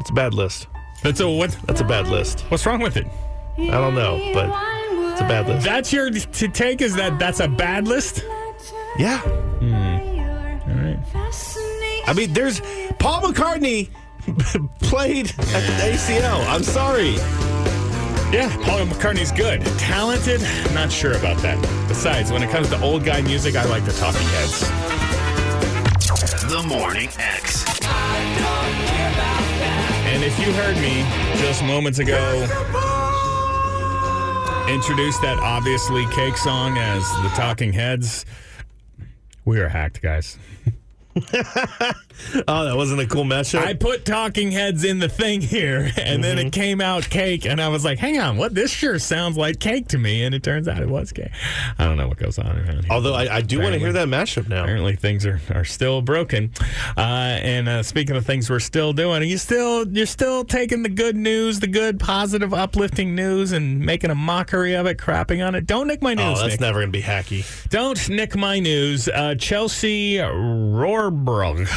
[0.00, 0.66] it's a bad list.
[1.02, 1.56] That's a what?
[1.66, 2.40] That's a bad list.
[2.50, 3.06] What's wrong with it?
[3.58, 4.46] I don't know, but
[5.12, 5.64] it's a bad list.
[5.64, 8.24] That's your to take is that that's a bad list.
[8.98, 9.72] Yeah, hmm.
[10.70, 12.04] All right.
[12.06, 12.60] I mean, there's
[12.98, 13.88] Paul McCartney
[14.80, 16.46] played at the ACL.
[16.46, 17.12] I'm sorry.
[18.30, 19.62] Yeah, Paul McCartney's good.
[19.78, 20.42] Talented?
[20.74, 21.58] Not sure about that.
[21.88, 25.17] Besides, when it comes to old guy music, I like the Talking Heads.
[26.08, 27.66] The Morning X.
[30.06, 31.04] And if you heard me
[31.38, 32.44] just moments ago
[34.70, 38.24] introduce that obviously cake song as the Talking Heads,
[39.44, 40.38] we are hacked, guys.
[42.46, 43.60] Oh, that wasn't a cool mashup.
[43.60, 47.60] I put Talking Heads in the thing here, and then it came out cake, and
[47.60, 48.54] I was like, "Hang on, what?
[48.54, 51.30] This sure sounds like cake to me." And it turns out it was cake.
[51.78, 52.90] I don't know what goes on around here.
[52.90, 54.62] Although I, I do want to hear that mashup now.
[54.62, 56.52] Apparently things are, are still broken.
[56.96, 60.88] Uh, and uh, speaking of things we're still doing, you still you're still taking the
[60.88, 65.54] good news, the good, positive, uplifting news, and making a mockery of it, crapping on
[65.54, 65.66] it.
[65.66, 66.38] Don't nick my news.
[66.38, 66.60] Oh, that's Nick.
[66.60, 67.68] never gonna be hacky.
[67.68, 69.08] Don't nick my news.
[69.08, 71.68] Uh, Chelsea Rohrbrug.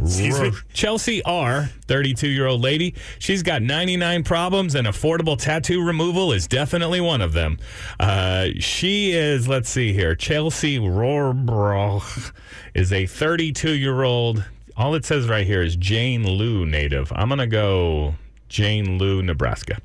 [0.00, 0.52] Excuse me?
[0.72, 2.94] Chelsea R, 32 year old lady.
[3.18, 7.58] She's got 99 problems, and affordable tattoo removal is definitely one of them.
[8.00, 12.32] Uh, she is, let's see here, Chelsea Rohrbrug
[12.74, 14.44] is a 32 year old.
[14.76, 17.12] All it says right here is Jane Lew native.
[17.14, 18.14] I'm going to go
[18.48, 19.78] Jane Lew, Nebraska.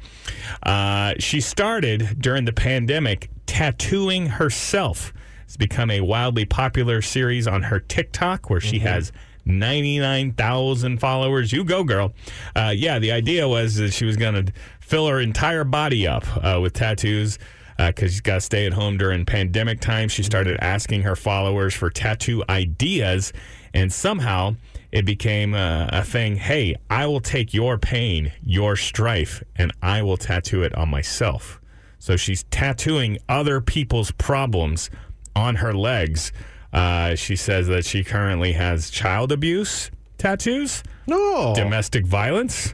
[0.64, 5.14] Uh, she started during the pandemic tattooing herself.
[5.46, 9.14] It's become a wildly popular series on her TikTok where she has
[9.48, 11.52] 99,000 followers.
[11.52, 12.14] You go, girl.
[12.56, 16.26] Uh, yeah, the idea was that she was going to fill her entire body up
[16.44, 17.40] uh, with tattoos.
[17.78, 20.10] because she's got to stay at home during pandemic time.
[20.10, 23.34] She started asking her followers for tattoo ideas,
[23.74, 24.56] and somehow
[24.92, 26.38] it became a, a thing.
[26.38, 31.60] Hey, I will take your pain, your strife, and I will tattoo it on myself.
[32.00, 34.90] So she's tattooing other people's problems
[35.36, 36.32] on her legs.
[36.74, 41.54] Uh, she says that she currently has child abuse tattoos, No.
[41.56, 42.74] domestic violence,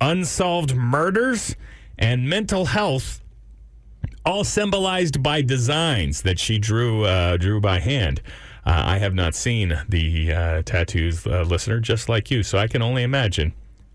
[0.00, 1.56] unsolved murders,
[1.98, 3.20] and mental health,
[4.24, 8.20] all symbolized by designs that she drew uh, drew by hand.
[8.64, 12.66] Uh, I have not seen the uh, tattoos, uh, listener, just like you, so I
[12.68, 13.52] can only imagine.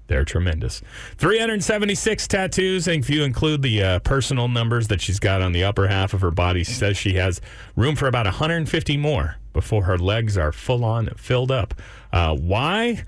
[0.07, 0.81] They're tremendous.
[1.17, 5.63] 376 tattoos, and if you include the uh, personal numbers that she's got on the
[5.63, 7.39] upper half of her body, she says she has
[7.75, 11.73] room for about 150 more before her legs are full on filled up.
[12.11, 13.03] Uh, why?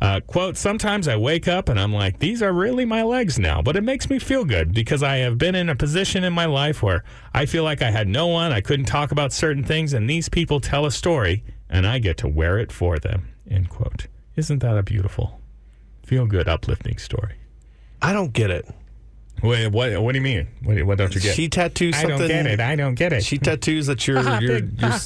[0.00, 3.60] Uh, quote, sometimes I wake up and I'm like, these are really my legs now,
[3.60, 6.46] but it makes me feel good because I have been in a position in my
[6.46, 9.92] life where I feel like I had no one, I couldn't talk about certain things,
[9.92, 13.68] and these people tell a story and I get to wear it for them, end
[13.68, 14.06] quote.
[14.36, 15.39] Isn't that a beautiful,
[16.10, 17.36] feel good, uplifting story?
[18.02, 18.68] I don't get it.
[19.44, 20.48] Wait, what, what do you mean?
[20.64, 21.36] What, what don't you get?
[21.36, 22.60] She tattoos Something, I don't get it.
[22.60, 23.22] I don't get it.
[23.24, 25.00] She tattoos that your Ah, your, big, your ah.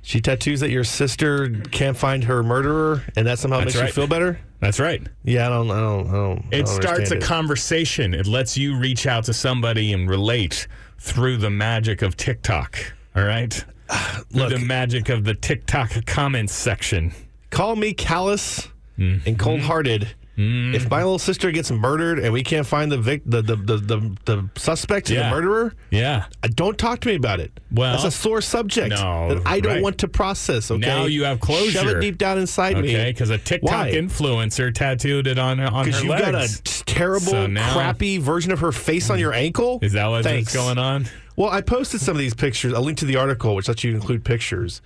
[0.00, 3.86] she tattoos that your sister can't find her murderer, and that somehow That's makes right.
[3.88, 4.40] you feel better.
[4.60, 5.06] That's right.
[5.22, 6.38] Yeah, I don't, I don't, I don't.
[6.38, 7.22] I It don't starts a it.
[7.22, 8.14] conversation.
[8.14, 10.66] It lets you reach out to somebody and relate
[10.98, 12.78] through the magic of TikTok.
[13.14, 13.52] All right?
[14.30, 14.50] Through Look.
[14.50, 17.12] the magic of the TikTok comments section.
[17.50, 18.68] Call me callous
[18.98, 19.28] Mm-hmm.
[19.28, 20.14] and cold-hearted.
[20.34, 23.76] If my little sister gets murdered and we can't find the vic- the, the, the,
[23.76, 25.28] the the suspect, Yeah.
[25.28, 26.24] the murderer, Yeah.
[26.42, 27.52] uh, don't talk to me about it.
[27.70, 29.82] Well- that's a sore subject No, that I don't right.
[29.82, 30.70] want to process.
[30.70, 31.98] Okay, Now you have Shove closure.
[31.98, 32.92] it deep down inside me.
[32.94, 33.92] Okay, because a TikTok Why?
[33.92, 36.22] influencer tattooed it on on her you legs.
[36.22, 36.34] got
[36.82, 39.78] a terrible, So now- crappy version of her face on your ankle.
[39.80, 41.06] Is that what's going on?
[41.36, 42.72] Well, I posted some of these pictures.
[42.72, 44.82] A link to the article, which lets you include pictures.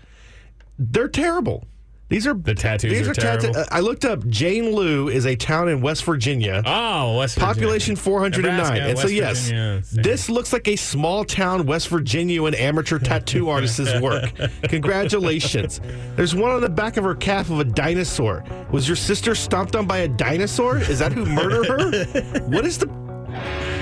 [0.79, 1.65] They're terrible.
[2.09, 3.57] These are The tattoos These are are, terrible?
[3.57, 4.27] uh, I looked up.
[4.29, 6.63] Jane Lew is a town in West Virginia.
[6.65, 7.55] Oh, West Virginia.
[7.55, 8.55] Population 409.
[8.55, 13.01] Nebraska, and so, yes, Virginia, this looks like a small town West Virginia and amateur
[13.01, 14.31] tattoo artist's work.
[14.69, 15.81] Congratulations.
[16.15, 18.45] There's one on the back of her calf of a dinosaur.
[18.71, 20.79] Was your sister stomped on by a dinosaur?
[20.79, 22.41] Is that who murdered her?
[22.47, 23.06] what is the.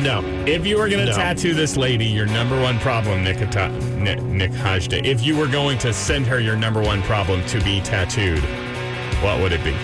[0.03, 0.23] No.
[0.47, 1.17] If you were going to No.
[1.17, 5.47] tattoo this lady, your number one problem, Nick, Ata- Nick, Nick Hajda, if you were
[5.47, 8.43] going to send her your number one problem to be tattooed,
[9.23, 9.75] what would it be?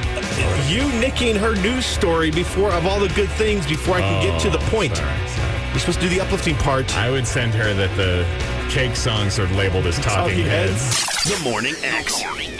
[0.69, 4.41] You nicking her news story before of all the good things before I can get
[4.43, 4.97] to the oh, point.
[4.97, 5.61] Sorry, sorry.
[5.71, 6.95] You're supposed to do the uplifting part.
[6.99, 8.27] I would send her that the
[8.71, 11.05] cake songs are labeled as talking, Talking heads.
[11.05, 11.39] heads.
[11.39, 12.19] The Morning X.
[12.21, 12.60] The Morning X.